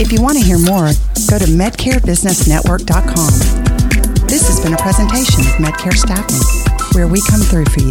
If 0.00 0.12
you 0.12 0.22
want 0.22 0.38
to 0.38 0.44
hear 0.44 0.58
more, 0.58 0.92
go 1.28 1.38
to 1.38 1.44
medcarebusinessnetwork.com. 1.44 4.26
This 4.26 4.48
has 4.48 4.58
been 4.58 4.72
a 4.72 4.78
presentation 4.78 5.40
of 5.40 5.48
Medcare 5.60 5.92
Staffing, 5.92 6.40
where 6.94 7.06
we 7.06 7.20
come 7.20 7.40
through 7.40 7.66
for 7.66 7.80
you. 7.80 7.90